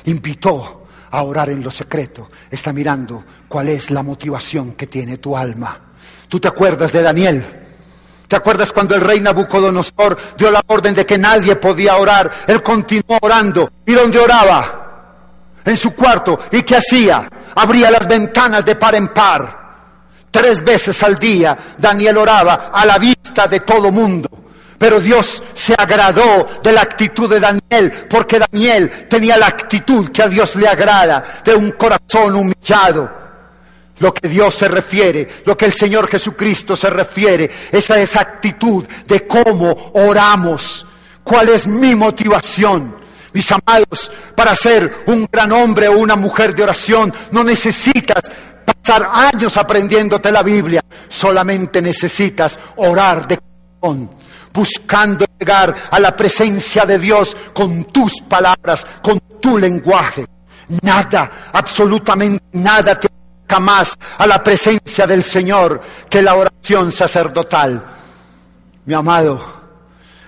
invitó 0.05 0.84
a 1.11 1.23
orar 1.23 1.49
en 1.49 1.63
lo 1.63 1.71
secreto, 1.71 2.29
está 2.49 2.73
mirando 2.73 3.23
cuál 3.47 3.69
es 3.69 3.91
la 3.91 4.03
motivación 4.03 4.73
que 4.73 4.87
tiene 4.87 5.17
tu 5.17 5.35
alma. 5.35 5.79
¿Tú 6.27 6.39
te 6.39 6.47
acuerdas 6.47 6.91
de 6.91 7.01
Daniel? 7.01 7.43
¿Te 8.27 8.35
acuerdas 8.35 8.71
cuando 8.71 8.95
el 8.95 9.01
rey 9.01 9.19
Nabucodonosor 9.19 10.17
dio 10.37 10.49
la 10.49 10.61
orden 10.67 10.95
de 10.95 11.05
que 11.05 11.17
nadie 11.17 11.55
podía 11.55 11.97
orar? 11.97 12.31
Él 12.47 12.63
continuó 12.63 13.19
orando. 13.21 13.69
¿Y 13.85 13.93
dónde 13.93 14.19
oraba? 14.19 15.61
En 15.63 15.77
su 15.77 15.93
cuarto. 15.93 16.39
¿Y 16.51 16.63
qué 16.63 16.77
hacía? 16.77 17.29
Abría 17.55 17.91
las 17.91 18.07
ventanas 18.07 18.65
de 18.65 18.75
par 18.75 18.95
en 18.95 19.09
par. 19.09 19.65
Tres 20.31 20.63
veces 20.63 21.01
al 21.03 21.17
día 21.17 21.57
Daniel 21.77 22.17
oraba 22.17 22.71
a 22.73 22.85
la 22.85 22.97
vista 22.97 23.47
de 23.47 23.59
todo 23.61 23.91
mundo. 23.91 24.44
Pero 24.77 24.99
Dios 24.99 25.41
se 25.53 25.73
agradó 25.73 26.47
de 26.61 26.71
la 26.73 26.81
actitud 26.81 27.29
de 27.29 27.39
Daniel, 27.39 28.07
porque 28.09 28.39
Daniel 28.39 29.07
tenía 29.09 29.37
la 29.37 29.47
actitud 29.47 30.09
que 30.09 30.21
a 30.21 30.27
Dios 30.27 30.55
le 30.55 30.67
agrada, 30.67 31.23
de 31.43 31.55
un 31.55 31.71
corazón 31.71 32.35
humillado. 32.35 33.25
Lo 33.99 34.13
que 34.13 34.27
Dios 34.27 34.53
se 34.53 34.67
refiere, 34.67 35.29
lo 35.45 35.55
que 35.55 35.65
el 35.65 35.73
Señor 35.73 36.09
Jesucristo 36.09 36.75
se 36.75 36.89
refiere, 36.89 37.49
esa 37.71 38.19
actitud 38.19 38.83
de 39.07 39.25
cómo 39.25 39.91
oramos, 39.93 40.85
cuál 41.23 41.49
es 41.49 41.65
mi 41.67 41.95
motivación. 41.95 42.95
Mis 43.31 43.49
amados, 43.51 44.11
para 44.35 44.55
ser 44.55 45.03
un 45.07 45.27
gran 45.31 45.51
hombre 45.53 45.87
o 45.87 45.97
una 45.97 46.15
mujer 46.17 46.53
de 46.53 46.63
oración, 46.63 47.13
no 47.31 47.43
necesitas 47.43 48.23
pasar 48.65 49.09
años 49.11 49.55
aprendiéndote 49.55 50.31
la 50.31 50.43
Biblia, 50.43 50.81
solamente 51.07 51.81
necesitas 51.81 52.59
orar 52.75 53.27
de 53.27 53.37
corazón 53.79 54.24
buscando 54.55 55.25
llegar 55.37 55.75
a 55.91 55.99
la 55.99 56.15
presencia 56.15 56.85
de 56.85 56.97
Dios 56.97 57.35
con 57.53 57.83
tus 57.85 58.21
palabras, 58.21 58.87
con 59.01 59.19
tu 59.41 59.57
lenguaje. 59.57 60.25
Nada, 60.81 61.29
absolutamente 61.53 62.43
nada 62.53 62.99
te 62.99 63.07
acerca 63.07 63.59
más 63.59 63.97
a 64.17 64.25
la 64.25 64.41
presencia 64.41 65.05
del 65.05 65.23
Señor 65.23 65.81
que 66.09 66.21
la 66.21 66.35
oración 66.35 66.91
sacerdotal. 66.91 67.83
Mi 68.85 68.93
amado, 68.93 69.43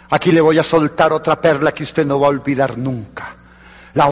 aquí 0.09 0.32
le 0.32 0.41
voy 0.41 0.59
a 0.59 0.63
soltar 0.63 1.13
otra 1.13 1.39
perla 1.39 1.71
que 1.71 1.84
usted 1.84 2.05
no 2.05 2.19
va 2.19 2.28
a 2.28 2.32
olvidar 2.32 2.78
nunca. 2.78 3.36
La 3.93 4.11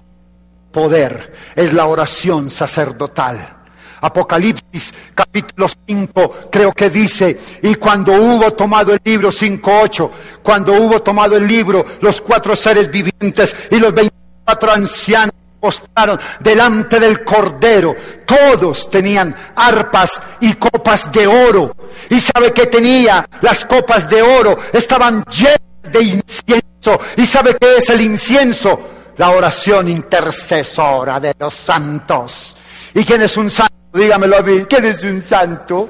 poder 0.72 1.34
es 1.56 1.74
la 1.74 1.86
oración 1.86 2.50
sacerdotal. 2.50 3.65
Apocalipsis 4.06 4.94
capítulo 5.14 5.68
5 5.88 6.50
creo 6.52 6.72
que 6.74 6.90
dice, 6.90 7.38
y 7.62 7.76
cuando 7.76 8.14
hubo 8.14 8.54
tomado 8.54 8.94
el 8.94 9.02
libro 9.04 9.30
5.8, 9.30 10.10
cuando 10.42 10.74
hubo 10.74 11.02
tomado 11.02 11.36
el 11.38 11.48
libro, 11.48 11.86
los 12.02 12.22
cuatro 12.22 12.56
seres 12.56 12.90
vivientes 12.90 13.56
y 13.72 13.80
los 13.80 13.94
24 13.94 14.72
ancianos 14.72 15.34
postraron 15.66 16.20
delante 16.40 17.00
del 17.00 17.24
Cordero. 17.24 17.96
Todos 18.26 18.88
tenían 18.92 19.36
arpas 19.56 20.22
y 20.42 20.54
copas 20.54 21.12
de 21.12 21.26
oro. 21.26 21.76
¿Y 22.10 22.20
sabe 22.20 22.54
que 22.54 22.68
tenía? 22.68 23.28
Las 23.42 23.66
copas 23.66 24.08
de 24.08 24.22
oro 24.22 24.60
estaban 24.72 25.24
llenas 25.26 25.60
de 25.92 26.04
incienso. 26.04 27.00
¿Y 27.18 27.26
sabe 27.26 27.56
qué 27.60 27.78
es 27.78 27.90
el 27.90 28.02
incienso? 28.02 28.80
La 29.18 29.32
oración 29.32 29.90
intercesora 29.90 31.20
de 31.20 31.34
los 31.40 31.56
santos. 31.56 32.56
¿Y 32.94 33.04
quién 33.04 33.24
es 33.24 33.36
un 33.38 33.50
santo? 33.50 33.75
Dígamelo 33.96 34.38
a 34.38 34.42
mí, 34.42 34.66
¿quién 34.66 34.84
es 34.84 35.04
un 35.06 35.24
santo? 35.24 35.90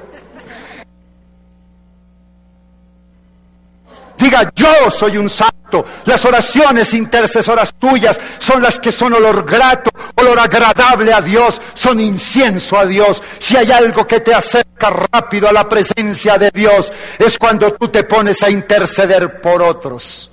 Diga, 4.16 4.48
yo 4.54 4.90
soy 4.92 5.18
un 5.18 5.28
santo. 5.28 5.84
Las 6.04 6.24
oraciones 6.24 6.94
intercesoras 6.94 7.74
tuyas 7.74 8.20
son 8.38 8.62
las 8.62 8.78
que 8.78 8.92
son 8.92 9.12
olor 9.12 9.44
grato, 9.44 9.90
olor 10.14 10.38
agradable 10.38 11.12
a 11.12 11.20
Dios, 11.20 11.60
son 11.74 11.98
incienso 11.98 12.78
a 12.78 12.86
Dios. 12.86 13.20
Si 13.40 13.56
hay 13.56 13.72
algo 13.72 14.06
que 14.06 14.20
te 14.20 14.32
acerca 14.32 14.88
rápido 15.12 15.48
a 15.48 15.52
la 15.52 15.68
presencia 15.68 16.38
de 16.38 16.52
Dios, 16.52 16.92
es 17.18 17.36
cuando 17.36 17.72
tú 17.72 17.88
te 17.88 18.04
pones 18.04 18.40
a 18.44 18.50
interceder 18.50 19.40
por 19.40 19.60
otros. 19.60 20.30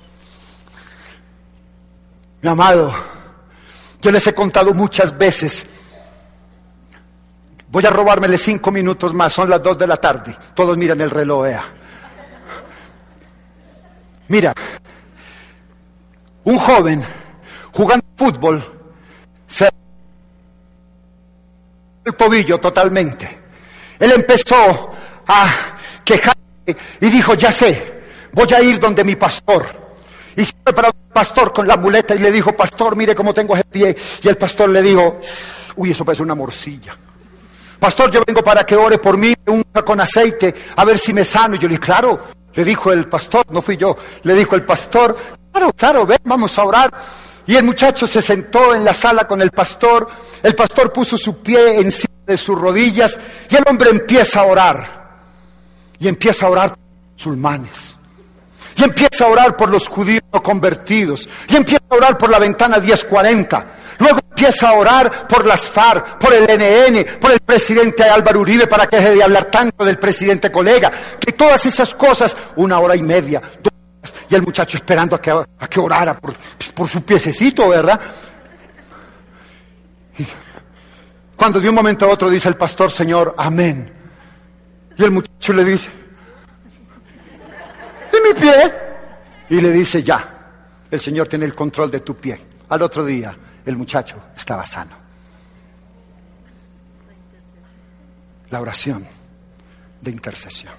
Mi 2.40 2.48
amado, 2.48 2.94
yo 4.00 4.12
les 4.12 4.24
he 4.28 4.32
contado 4.32 4.72
muchas 4.72 5.18
veces 5.18 5.66
Voy 7.74 7.84
a 7.84 7.90
robármele 7.90 8.38
cinco 8.38 8.70
minutos 8.70 9.12
más, 9.12 9.32
son 9.32 9.50
las 9.50 9.60
dos 9.60 9.76
de 9.76 9.88
la 9.88 9.96
tarde. 9.96 10.32
Todos 10.54 10.76
miran 10.76 11.00
el 11.00 11.10
reloj. 11.10 11.48
Mira, 14.28 14.52
un 16.44 16.56
joven 16.56 17.02
jugando 17.72 18.06
fútbol 18.16 18.64
se 19.48 19.68
el 22.04 22.14
tobillo 22.14 22.60
totalmente. 22.60 23.40
Él 23.98 24.12
empezó 24.12 24.92
a 25.26 25.48
quejarse 26.04 26.76
y 27.00 27.06
dijo, 27.06 27.34
ya 27.34 27.50
sé, 27.50 28.04
voy 28.30 28.54
a 28.54 28.62
ir 28.62 28.78
donde 28.78 29.02
mi 29.02 29.16
pastor. 29.16 29.66
Y 30.36 30.44
se 30.44 30.54
para 30.72 30.86
el 30.86 30.94
pastor 31.12 31.52
con 31.52 31.66
la 31.66 31.76
muleta 31.76 32.14
y 32.14 32.20
le 32.20 32.30
dijo, 32.30 32.52
pastor, 32.52 32.94
mire 32.94 33.16
cómo 33.16 33.34
tengo 33.34 33.56
ese 33.56 33.64
pie. 33.64 33.96
Y 34.22 34.28
el 34.28 34.36
pastor 34.36 34.68
le 34.68 34.80
dijo, 34.80 35.18
uy, 35.74 35.90
eso 35.90 36.04
parece 36.04 36.22
una 36.22 36.36
morcilla. 36.36 36.96
Pastor, 37.78 38.10
yo 38.10 38.22
vengo 38.26 38.42
para 38.42 38.64
que 38.64 38.76
ore 38.76 38.98
por 38.98 39.16
mí, 39.16 39.34
unja 39.46 39.82
con 39.84 40.00
aceite, 40.00 40.54
a 40.76 40.84
ver 40.84 40.98
si 40.98 41.12
me 41.12 41.24
sano. 41.24 41.56
Y 41.56 41.58
yo 41.58 41.68
le 41.68 41.74
dije, 41.74 41.80
claro, 41.80 42.20
le 42.54 42.64
dijo 42.64 42.92
el 42.92 43.08
pastor, 43.08 43.44
no 43.50 43.60
fui 43.60 43.76
yo, 43.76 43.96
le 44.22 44.34
dijo 44.34 44.54
el 44.54 44.62
pastor, 44.62 45.16
claro, 45.52 45.72
claro, 45.72 46.06
ven, 46.06 46.18
vamos 46.24 46.58
a 46.58 46.64
orar. 46.64 46.92
Y 47.46 47.56
el 47.56 47.64
muchacho 47.64 48.06
se 48.06 48.22
sentó 48.22 48.74
en 48.74 48.84
la 48.84 48.94
sala 48.94 49.26
con 49.26 49.42
el 49.42 49.50
pastor, 49.50 50.08
el 50.42 50.54
pastor 50.54 50.92
puso 50.92 51.16
su 51.16 51.42
pie 51.42 51.80
encima 51.80 52.14
de 52.26 52.36
sus 52.36 52.58
rodillas 52.58 53.20
y 53.50 53.56
el 53.56 53.64
hombre 53.66 53.90
empieza 53.90 54.40
a 54.40 54.44
orar. 54.44 55.04
Y 55.98 56.08
empieza 56.08 56.46
a 56.46 56.50
orar 56.50 56.70
por 56.70 56.78
los 56.78 57.12
musulmanes. 57.12 57.98
Y 58.76 58.84
empieza 58.84 59.24
a 59.24 59.28
orar 59.28 59.56
por 59.56 59.68
los 59.68 59.88
judíos 59.88 60.22
convertidos. 60.42 61.28
Y 61.48 61.56
empieza 61.56 61.82
a 61.88 61.94
orar 61.94 62.18
por 62.18 62.30
la 62.30 62.38
ventana 62.38 62.78
1040. 62.78 63.66
Luego 63.98 64.18
empieza 64.18 64.68
a 64.68 64.72
orar 64.72 65.28
por 65.28 65.46
las 65.46 65.70
FARC, 65.70 66.18
por 66.18 66.32
el 66.32 66.44
NN, 66.44 67.20
por 67.20 67.30
el 67.30 67.40
presidente 67.40 68.02
Álvaro 68.02 68.40
Uribe 68.40 68.66
para 68.66 68.86
que 68.86 68.96
deje 68.96 69.14
de 69.14 69.22
hablar 69.22 69.46
tanto 69.46 69.84
del 69.84 69.98
presidente 69.98 70.50
colega. 70.50 70.90
Que 71.20 71.32
todas 71.32 71.64
esas 71.66 71.94
cosas, 71.94 72.36
una 72.56 72.78
hora 72.80 72.96
y 72.96 73.02
media, 73.02 73.40
dos 73.62 73.72
horas, 73.72 74.14
y 74.28 74.34
el 74.34 74.42
muchacho 74.42 74.76
esperando 74.76 75.16
a 75.16 75.20
que, 75.20 75.30
a 75.30 75.68
que 75.68 75.80
orara 75.80 76.18
por, 76.18 76.34
por 76.74 76.88
su 76.88 77.02
piececito, 77.02 77.68
¿verdad? 77.68 78.00
Y 80.18 80.26
cuando 81.36 81.60
de 81.60 81.68
un 81.68 81.74
momento 81.74 82.06
a 82.06 82.08
otro 82.08 82.28
dice 82.28 82.48
el 82.48 82.56
pastor, 82.56 82.90
Señor, 82.90 83.34
amén. 83.38 83.92
Y 84.96 85.02
el 85.04 85.10
muchacho 85.10 85.52
le 85.52 85.64
dice, 85.64 85.90
¿y 88.16 88.28
mi 88.28 88.40
pie? 88.40 88.74
Y 89.50 89.60
le 89.60 89.70
dice, 89.70 90.02
ya, 90.02 90.34
el 90.90 91.00
Señor 91.00 91.28
tiene 91.28 91.44
el 91.44 91.54
control 91.54 91.90
de 91.90 92.00
tu 92.00 92.14
pie. 92.16 92.40
Al 92.68 92.82
otro 92.82 93.04
día, 93.04 93.36
el 93.66 93.76
muchacho 93.76 94.16
estaba 94.36 94.64
sano. 94.66 94.96
La 98.50 98.60
oración 98.60 99.06
de 100.00 100.10
intercesión. 100.10 100.72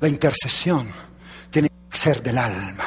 La 0.00 0.08
intercesión 0.08 0.88
tiene 1.50 1.68
que 1.68 1.96
ser 1.96 2.22
del 2.22 2.38
alma. 2.38 2.84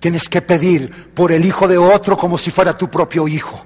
Tienes 0.00 0.28
que 0.28 0.42
pedir 0.42 1.14
por 1.14 1.32
el 1.32 1.44
hijo 1.44 1.68
de 1.68 1.78
otro 1.78 2.16
como 2.16 2.38
si 2.38 2.50
fuera 2.50 2.76
tu 2.76 2.90
propio 2.90 3.28
hijo. 3.28 3.64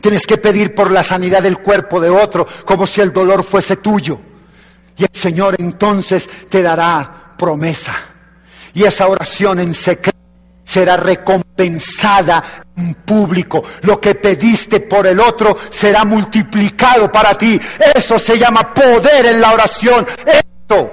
Tienes 0.00 0.26
que 0.26 0.38
pedir 0.38 0.74
por 0.74 0.90
la 0.90 1.02
sanidad 1.02 1.42
del 1.42 1.58
cuerpo 1.58 2.00
de 2.00 2.10
otro 2.10 2.46
como 2.64 2.86
si 2.86 3.00
el 3.00 3.12
dolor 3.12 3.44
fuese 3.44 3.76
tuyo. 3.76 4.20
Y 5.00 5.04
el 5.04 5.18
Señor 5.18 5.56
entonces 5.58 6.28
te 6.50 6.62
dará 6.62 7.32
promesa. 7.38 7.94
Y 8.74 8.84
esa 8.84 9.08
oración 9.08 9.58
en 9.60 9.72
secreto 9.72 10.18
será 10.62 10.98
recompensada 10.98 12.64
en 12.76 12.92
público. 12.96 13.64
Lo 13.80 13.98
que 13.98 14.14
pediste 14.16 14.80
por 14.80 15.06
el 15.06 15.18
otro 15.18 15.56
será 15.70 16.04
multiplicado 16.04 17.10
para 17.10 17.32
ti. 17.32 17.58
Eso 17.94 18.18
se 18.18 18.38
llama 18.38 18.74
poder 18.74 19.24
en 19.24 19.40
la 19.40 19.54
oración. 19.54 20.06
Eso, 20.26 20.92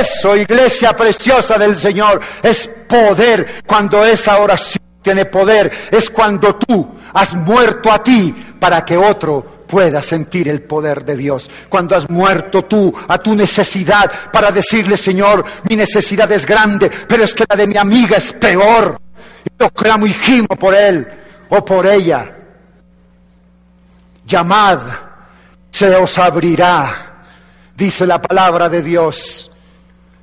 eso, 0.00 0.36
iglesia 0.36 0.92
preciosa 0.96 1.56
del 1.56 1.76
Señor, 1.76 2.20
es 2.42 2.68
poder. 2.88 3.62
Cuando 3.64 4.04
esa 4.04 4.40
oración 4.40 4.82
tiene 5.02 5.24
poder, 5.24 5.70
es 5.92 6.10
cuando 6.10 6.56
tú 6.56 6.96
has 7.14 7.32
muerto 7.32 7.92
a 7.92 8.02
ti 8.02 8.34
para 8.58 8.84
que 8.84 8.96
otro 8.96 9.55
pueda 9.66 10.02
sentir 10.02 10.48
el 10.48 10.62
poder 10.62 11.04
de 11.04 11.16
Dios. 11.16 11.50
Cuando 11.68 11.96
has 11.96 12.08
muerto 12.08 12.64
tú 12.64 12.94
a 13.08 13.18
tu 13.18 13.34
necesidad 13.34 14.10
para 14.32 14.50
decirle, 14.50 14.96
Señor, 14.96 15.44
mi 15.68 15.76
necesidad 15.76 16.30
es 16.32 16.46
grande, 16.46 16.90
pero 17.08 17.24
es 17.24 17.34
que 17.34 17.44
la 17.48 17.56
de 17.56 17.66
mi 17.66 17.76
amiga 17.76 18.16
es 18.16 18.32
peor. 18.32 18.98
Yo 19.58 19.70
clamo 19.70 20.06
y 20.06 20.12
gimo 20.12 20.48
por 20.48 20.74
él 20.74 21.06
o 21.48 21.64
por 21.64 21.86
ella. 21.86 22.32
Llamad, 24.26 24.80
se 25.70 25.94
os 25.94 26.18
abrirá, 26.18 27.24
dice 27.76 28.06
la 28.06 28.20
palabra 28.20 28.68
de 28.68 28.82
Dios. 28.82 29.50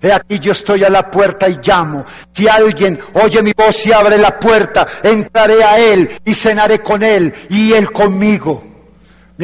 He 0.02 0.12
aquí 0.12 0.38
yo 0.40 0.52
estoy 0.52 0.84
a 0.84 0.90
la 0.90 1.10
puerta 1.10 1.48
y 1.48 1.58
llamo. 1.64 2.06
Si 2.34 2.46
alguien 2.46 3.00
oye 3.14 3.42
mi 3.42 3.54
voz 3.54 3.86
y 3.86 3.94
abre 3.94 4.18
la 4.18 4.38
puerta, 4.38 4.86
entraré 5.02 5.64
a 5.64 5.80
él 5.80 6.10
y 6.26 6.34
cenaré 6.34 6.80
con 6.82 7.02
él 7.02 7.34
y 7.50 7.72
él 7.72 7.90
conmigo. 7.90 8.73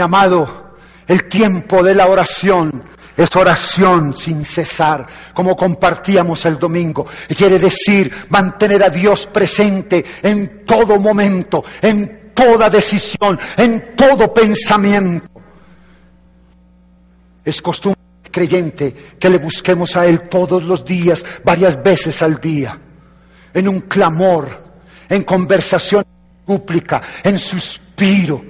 Amado, 0.02 0.76
el 1.08 1.26
tiempo 1.26 1.84
de 1.84 1.96
la 1.96 2.08
oración 2.08 2.84
es 3.20 3.36
oración 3.36 4.16
sin 4.16 4.46
cesar, 4.46 5.06
como 5.34 5.54
compartíamos 5.56 6.46
el 6.46 6.58
domingo. 6.58 7.06
Y 7.28 7.36
quiere 7.36 7.60
decir 7.60 8.10
mantener 8.30 8.82
a 8.82 8.90
Dios 8.90 9.28
presente 9.28 10.06
en 10.24 10.66
todo 10.66 10.98
momento, 11.00 11.64
en 11.82 12.32
toda 12.34 12.70
decisión, 12.70 13.38
en 13.58 13.94
todo 13.96 14.34
pensamiento. 14.34 15.28
Es 17.44 17.62
costumbre 17.62 18.00
creyente 18.32 18.96
que 19.20 19.30
le 19.30 19.38
busquemos 19.38 19.98
a 19.98 20.06
Él 20.06 20.30
todos 20.30 20.64
los 20.64 20.86
días, 20.86 21.26
varias 21.44 21.82
veces 21.84 22.22
al 22.22 22.40
día, 22.40 22.80
en 23.54 23.68
un 23.68 23.82
clamor, 23.82 24.48
en 25.10 25.24
conversación 25.24 26.06
pública, 26.46 27.02
en 27.24 27.38
suspiro, 27.38 28.46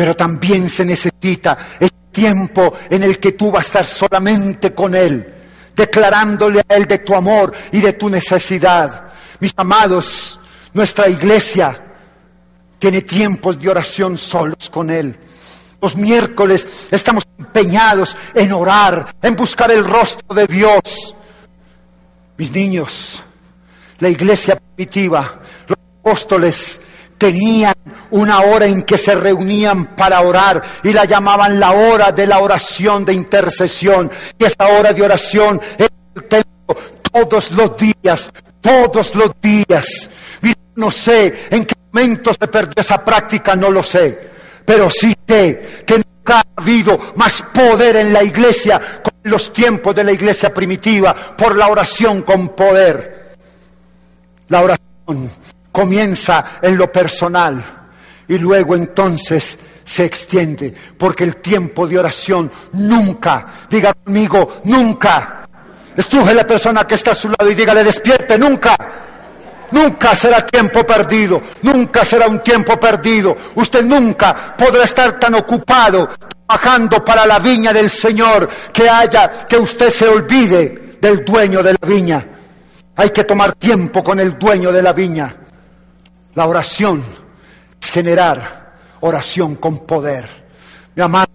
pero 0.00 0.16
también 0.16 0.66
se 0.70 0.82
necesita 0.82 1.76
el 1.78 1.92
tiempo 2.10 2.72
en 2.88 3.02
el 3.02 3.18
que 3.18 3.32
tú 3.32 3.50
vas 3.50 3.64
a 3.64 3.66
estar 3.66 3.84
solamente 3.84 4.72
con 4.72 4.94
Él, 4.94 5.30
declarándole 5.76 6.62
a 6.66 6.74
Él 6.74 6.86
de 6.86 7.00
tu 7.00 7.14
amor 7.14 7.52
y 7.70 7.82
de 7.82 7.92
tu 7.92 8.08
necesidad. 8.08 9.08
Mis 9.40 9.52
amados, 9.54 10.40
nuestra 10.72 11.06
iglesia 11.06 11.84
tiene 12.78 13.02
tiempos 13.02 13.60
de 13.60 13.68
oración 13.68 14.16
solos 14.16 14.70
con 14.70 14.88
Él. 14.88 15.18
Los 15.82 15.94
miércoles 15.96 16.88
estamos 16.90 17.24
empeñados 17.38 18.16
en 18.32 18.52
orar, 18.52 19.14
en 19.20 19.36
buscar 19.36 19.70
el 19.70 19.84
rostro 19.84 20.34
de 20.34 20.46
Dios. 20.46 21.14
Mis 22.38 22.50
niños, 22.52 23.22
la 23.98 24.08
iglesia 24.08 24.56
primitiva, 24.56 25.40
los 25.68 25.78
apóstoles 26.00 26.80
tenían 27.20 27.74
una 28.10 28.40
hora 28.40 28.66
en 28.66 28.82
que 28.82 28.98
se 28.98 29.14
reunían 29.14 29.94
para 29.94 30.22
orar 30.22 30.60
y 30.82 30.92
la 30.92 31.04
llamaban 31.04 31.60
la 31.60 31.72
hora 31.72 32.10
de 32.10 32.26
la 32.26 32.38
oración 32.40 33.04
de 33.04 33.12
intercesión. 33.12 34.10
Y 34.38 34.44
esa 34.44 34.66
hora 34.66 34.92
de 34.92 35.02
oración 35.02 35.60
es 35.78 35.88
todos 37.12 37.52
los 37.52 37.76
días, 37.76 38.32
todos 38.60 39.14
los 39.14 39.32
días. 39.40 40.10
no 40.76 40.90
sé 40.90 41.48
en 41.50 41.66
qué 41.66 41.74
momento 41.92 42.32
se 42.32 42.48
perdió 42.48 42.74
esa 42.78 43.04
práctica, 43.04 43.54
no 43.54 43.70
lo 43.70 43.82
sé 43.82 44.30
pero 44.70 44.88
sí 44.88 45.12
sé 45.26 45.82
que 45.84 45.96
nunca 45.96 46.38
ha 46.38 46.62
habido 46.62 46.96
más 47.16 47.42
poder 47.52 47.96
en 47.96 48.12
la 48.12 48.22
iglesia 48.22 48.80
con 49.02 49.12
los 49.24 49.52
tiempos 49.52 49.96
de 49.96 50.04
la 50.04 50.12
iglesia 50.12 50.54
primitiva 50.54 51.12
por 51.12 51.56
la 51.56 51.66
oración 51.66 52.22
con 52.22 52.50
poder. 52.50 53.34
La 54.46 54.60
oración 54.62 55.28
comienza 55.72 56.58
en 56.62 56.76
lo 56.76 56.90
personal 56.90 57.62
y 58.28 58.38
luego 58.38 58.76
entonces 58.76 59.58
se 59.82 60.04
extiende, 60.04 60.72
porque 60.96 61.24
el 61.24 61.36
tiempo 61.36 61.86
de 61.86 61.98
oración 61.98 62.50
nunca, 62.72 63.46
diga 63.68 63.92
conmigo, 63.92 64.60
nunca, 64.64 65.46
estruje 65.96 66.34
la 66.34 66.46
persona 66.46 66.86
que 66.86 66.94
está 66.94 67.10
a 67.10 67.14
su 67.14 67.28
lado 67.28 67.50
y 67.50 67.54
dígale 67.54 67.82
despierte, 67.82 68.38
nunca 68.38 68.76
Nunca 69.72 70.16
será 70.16 70.44
tiempo 70.44 70.84
perdido, 70.84 71.40
nunca 71.62 72.04
será 72.04 72.26
un 72.26 72.40
tiempo 72.40 72.78
perdido. 72.78 73.36
Usted 73.54 73.84
nunca 73.84 74.54
podrá 74.56 74.84
estar 74.84 75.18
tan 75.18 75.34
ocupado 75.34 76.08
trabajando 76.48 77.04
para 77.04 77.24
la 77.24 77.38
viña 77.38 77.72
del 77.72 77.88
Señor 77.88 78.48
que 78.72 78.88
haya 78.88 79.30
que 79.46 79.56
usted 79.56 79.90
se 79.90 80.08
olvide 80.08 80.96
del 81.00 81.24
dueño 81.24 81.62
de 81.62 81.72
la 81.72 81.86
viña. 81.86 82.26
Hay 82.96 83.10
que 83.10 83.24
tomar 83.24 83.54
tiempo 83.54 84.02
con 84.02 84.18
el 84.18 84.36
dueño 84.38 84.72
de 84.72 84.82
la 84.82 84.92
viña. 84.92 85.36
La 86.34 86.46
oración 86.46 87.02
es 87.80 87.90
generar 87.90 88.72
oración 89.00 89.56
con 89.56 89.80
poder. 89.80 90.28
Mi 90.94 91.02
amado, 91.02 91.28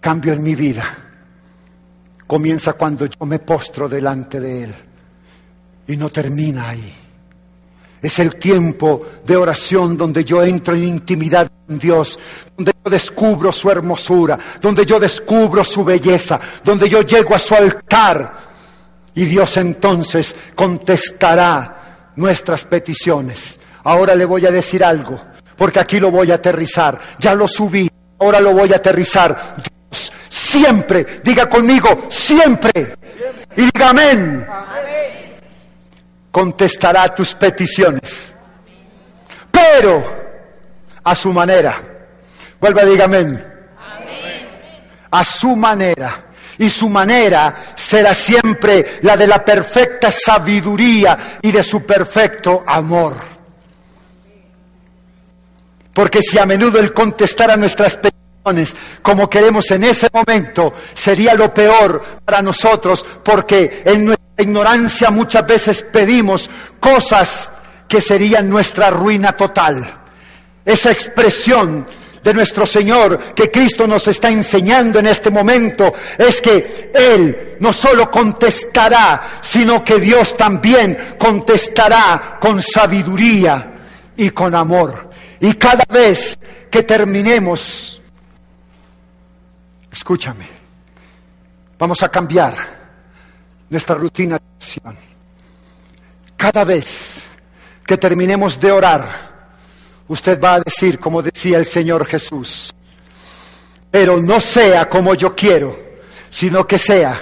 cambio 0.00 0.32
en 0.32 0.42
mi 0.42 0.54
vida 0.54 0.84
comienza 2.26 2.72
cuando 2.74 3.06
yo 3.06 3.24
me 3.24 3.38
postro 3.38 3.88
delante 3.88 4.40
de 4.40 4.64
Él. 4.64 4.74
Y 5.88 5.96
no 5.96 6.08
termina 6.08 6.70
ahí. 6.70 6.94
Es 8.02 8.18
el 8.18 8.36
tiempo 8.36 9.06
de 9.24 9.36
oración 9.36 9.96
donde 9.96 10.24
yo 10.24 10.42
entro 10.42 10.74
en 10.74 10.84
intimidad 10.84 11.48
con 11.66 11.78
Dios, 11.78 12.18
donde 12.56 12.72
yo 12.84 12.90
descubro 12.90 13.52
su 13.52 13.70
hermosura, 13.70 14.38
donde 14.60 14.84
yo 14.84 15.00
descubro 15.00 15.64
su 15.64 15.84
belleza, 15.84 16.38
donde 16.62 16.88
yo 16.88 17.02
llego 17.02 17.34
a 17.34 17.38
su 17.38 17.54
altar 17.54 18.36
y 19.14 19.24
Dios 19.24 19.56
entonces 19.56 20.34
contestará 20.54 21.85
nuestras 22.16 22.64
peticiones. 22.64 23.60
Ahora 23.84 24.14
le 24.14 24.24
voy 24.24 24.46
a 24.46 24.50
decir 24.50 24.84
algo, 24.84 25.20
porque 25.56 25.80
aquí 25.80 26.00
lo 26.00 26.10
voy 26.10 26.32
a 26.32 26.36
aterrizar. 26.36 26.98
Ya 27.18 27.34
lo 27.34 27.46
subí, 27.46 27.88
ahora 28.18 28.40
lo 28.40 28.52
voy 28.52 28.72
a 28.72 28.76
aterrizar. 28.76 29.54
Dios 29.56 30.12
siempre, 30.28 31.06
diga 31.22 31.48
conmigo, 31.48 32.06
siempre. 32.10 32.96
Y 33.56 33.62
diga 33.62 33.90
amén 33.90 34.46
contestará 36.36 37.08
tus 37.14 37.34
peticiones, 37.34 38.36
pero 39.50 40.04
a 41.02 41.14
su 41.14 41.32
manera. 41.32 41.74
Vuelva 42.60 42.84
diga 42.84 43.06
amén. 43.06 43.42
A 45.10 45.24
su 45.24 45.56
manera. 45.56 46.25
Y 46.58 46.70
su 46.70 46.88
manera 46.88 47.72
será 47.74 48.14
siempre 48.14 48.98
la 49.02 49.16
de 49.16 49.26
la 49.26 49.44
perfecta 49.44 50.10
sabiduría 50.10 51.38
y 51.42 51.52
de 51.52 51.62
su 51.62 51.84
perfecto 51.84 52.64
amor. 52.66 53.16
Porque 55.92 56.20
si 56.22 56.38
a 56.38 56.46
menudo 56.46 56.78
Él 56.78 56.92
contestara 56.92 57.56
nuestras 57.56 57.96
peticiones 57.96 58.16
como 59.02 59.28
queremos 59.28 59.70
en 59.72 59.84
ese 59.84 60.08
momento, 60.12 60.74
sería 60.94 61.34
lo 61.34 61.52
peor 61.52 62.20
para 62.24 62.42
nosotros, 62.42 63.04
porque 63.24 63.82
en 63.84 64.06
nuestra 64.06 64.42
ignorancia 64.42 65.10
muchas 65.10 65.44
veces 65.46 65.82
pedimos 65.82 66.48
cosas 66.78 67.50
que 67.88 68.00
serían 68.00 68.48
nuestra 68.48 68.90
ruina 68.90 69.32
total. 69.36 69.84
Esa 70.64 70.92
expresión 70.92 71.86
de 72.26 72.34
nuestro 72.34 72.66
Señor 72.66 73.34
que 73.36 73.52
Cristo 73.52 73.86
nos 73.86 74.08
está 74.08 74.28
enseñando 74.28 74.98
en 74.98 75.06
este 75.06 75.30
momento 75.30 75.94
es 76.18 76.42
que 76.42 76.90
Él 76.92 77.54
no 77.60 77.72
solo 77.72 78.10
contestará, 78.10 79.38
sino 79.40 79.84
que 79.84 80.00
Dios 80.00 80.36
también 80.36 81.14
contestará 81.20 82.36
con 82.40 82.60
sabiduría 82.60 83.74
y 84.16 84.30
con 84.30 84.56
amor. 84.56 85.08
Y 85.38 85.52
cada 85.52 85.84
vez 85.88 86.36
que 86.68 86.82
terminemos, 86.82 88.02
escúchame, 89.92 90.48
vamos 91.78 92.02
a 92.02 92.08
cambiar 92.08 92.56
nuestra 93.70 93.94
rutina 93.94 94.36
de 94.36 94.44
oración. 94.56 94.96
Cada 96.36 96.64
vez 96.64 97.22
que 97.86 97.96
terminemos 97.96 98.58
de 98.58 98.72
orar, 98.72 99.35
usted 100.08 100.40
va 100.40 100.54
a 100.54 100.60
decir, 100.60 100.98
como 100.98 101.22
decía 101.22 101.58
el 101.58 101.66
Señor 101.66 102.06
Jesús, 102.06 102.74
pero 103.90 104.20
no 104.20 104.40
sea 104.40 104.88
como 104.88 105.14
yo 105.14 105.34
quiero, 105.34 105.76
sino 106.30 106.66
que 106.66 106.78
sea 106.78 107.20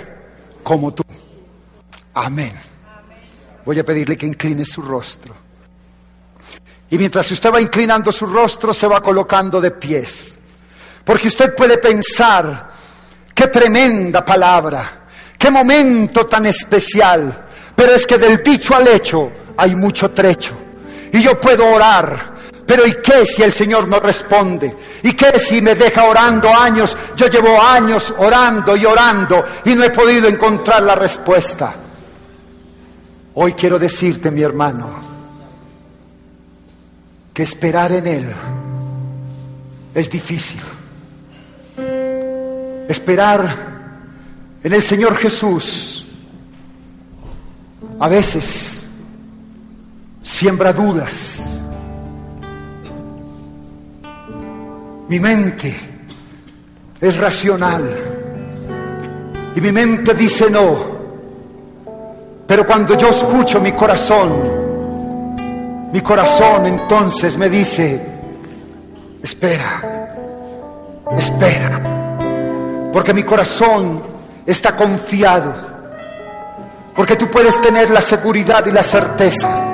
como 0.62 0.92
tú. 0.92 1.02
Amén. 2.14 2.52
Voy 3.64 3.78
a 3.78 3.84
pedirle 3.84 4.16
que 4.16 4.26
incline 4.26 4.64
su 4.64 4.82
rostro. 4.82 5.34
Y 6.90 6.98
mientras 6.98 7.30
usted 7.30 7.52
va 7.52 7.60
inclinando 7.60 8.12
su 8.12 8.26
rostro, 8.26 8.72
se 8.72 8.86
va 8.86 9.00
colocando 9.00 9.60
de 9.60 9.70
pies. 9.70 10.38
Porque 11.04 11.28
usted 11.28 11.54
puede 11.54 11.78
pensar, 11.78 12.70
qué 13.34 13.48
tremenda 13.48 14.24
palabra, 14.24 15.06
qué 15.38 15.50
momento 15.50 16.26
tan 16.26 16.46
especial. 16.46 17.46
Pero 17.74 17.92
es 17.92 18.06
que 18.06 18.18
del 18.18 18.42
dicho 18.42 18.74
al 18.74 18.88
hecho 18.88 19.30
hay 19.56 19.74
mucho 19.74 20.10
trecho. 20.10 20.56
Y 21.12 21.22
yo 21.22 21.40
puedo 21.40 21.66
orar, 21.66 22.33
pero 22.66 22.86
¿y 22.86 22.96
qué 23.02 23.26
si 23.26 23.42
el 23.42 23.52
Señor 23.52 23.86
no 23.86 24.00
responde? 24.00 24.74
¿Y 25.02 25.12
qué 25.12 25.38
si 25.38 25.60
me 25.60 25.74
deja 25.74 26.04
orando 26.04 26.48
años? 26.48 26.96
Yo 27.16 27.26
llevo 27.28 27.60
años 27.60 28.14
orando 28.18 28.76
y 28.76 28.84
orando 28.86 29.44
y 29.64 29.74
no 29.74 29.84
he 29.84 29.90
podido 29.90 30.28
encontrar 30.28 30.82
la 30.82 30.94
respuesta. 30.94 31.74
Hoy 33.34 33.52
quiero 33.52 33.78
decirte, 33.78 34.30
mi 34.30 34.42
hermano, 34.42 34.88
que 37.34 37.42
esperar 37.42 37.92
en 37.92 38.06
Él 38.06 38.32
es 39.94 40.08
difícil. 40.08 40.60
Esperar 42.88 43.74
en 44.62 44.72
el 44.72 44.82
Señor 44.82 45.16
Jesús 45.16 46.06
a 47.98 48.08
veces 48.08 48.84
siembra 50.22 50.72
dudas. 50.72 51.53
Mi 55.08 55.20
mente 55.20 55.74
es 56.98 57.18
racional 57.18 57.82
y 59.54 59.60
mi 59.60 59.70
mente 59.70 60.14
dice 60.14 60.50
no. 60.50 60.94
Pero 62.46 62.66
cuando 62.66 62.96
yo 62.96 63.10
escucho 63.10 63.60
mi 63.60 63.72
corazón, 63.72 65.90
mi 65.92 66.00
corazón 66.00 66.66
entonces 66.66 67.36
me 67.36 67.50
dice, 67.50 68.02
espera, 69.22 70.16
espera, 71.16 72.16
porque 72.92 73.12
mi 73.12 73.22
corazón 73.22 74.02
está 74.46 74.74
confiado, 74.74 75.52
porque 76.96 77.16
tú 77.16 77.30
puedes 77.30 77.60
tener 77.60 77.90
la 77.90 78.00
seguridad 78.00 78.64
y 78.66 78.72
la 78.72 78.82
certeza. 78.82 79.70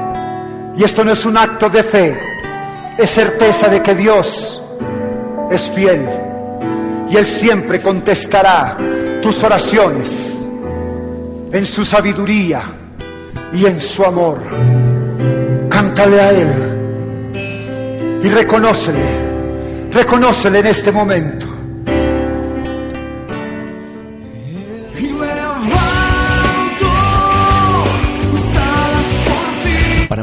Y 0.77 0.85
esto 0.85 1.05
no 1.05 1.13
es 1.13 1.25
un 1.25 1.37
acto 1.37 1.69
de 1.69 1.83
fe, 1.83 2.21
es 2.99 3.11
certeza 3.11 3.69
de 3.69 3.81
que 3.81 3.95
Dios 3.95 4.60
es 5.51 5.69
fiel 5.71 6.09
y 7.11 7.17
Él 7.17 7.27
siempre 7.27 7.81
contestará 7.81 8.79
tus 9.21 9.43
oraciones 9.43 10.47
en 11.53 11.67
su 11.67 11.85
sabiduría 11.85 12.63
y 13.53 13.67
en 13.67 13.81
su 13.81 14.05
amor. 14.05 14.39
Cántale 15.69 16.21
a 16.21 16.31
Él 16.31 18.21
y 18.23 18.29
reconócele, 18.29 19.91
reconócele 19.93 20.61
en 20.61 20.67
este 20.67 20.93
momento. 20.93 21.50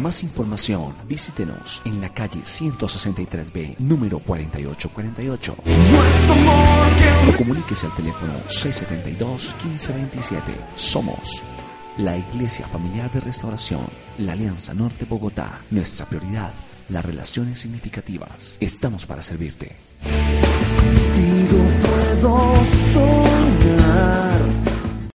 Más 0.07 0.23
información, 0.23 0.95
visítenos 1.05 1.81
en 1.83 1.99
la 1.99 2.07
calle 2.07 2.39
163B, 2.39 3.77
número 3.79 4.19
4848. 4.19 5.55
O 7.27 7.37
comuníquese 7.37 7.87
al 7.87 7.95
teléfono 7.95 8.31
672-1527. 8.47 10.39
Somos 10.75 11.43
la 11.97 12.15
Iglesia 12.15 12.65
Familiar 12.67 13.11
de 13.11 13.19
Restauración, 13.19 13.81
la 14.19 14.31
Alianza 14.31 14.73
Norte 14.73 15.03
Bogotá. 15.03 15.59
Nuestra 15.71 16.05
prioridad, 16.05 16.53
las 16.87 17.03
relaciones 17.03 17.59
significativas. 17.59 18.55
Estamos 18.61 19.05
para 19.05 19.21
servirte. 19.21 19.75
puedo 21.81 22.63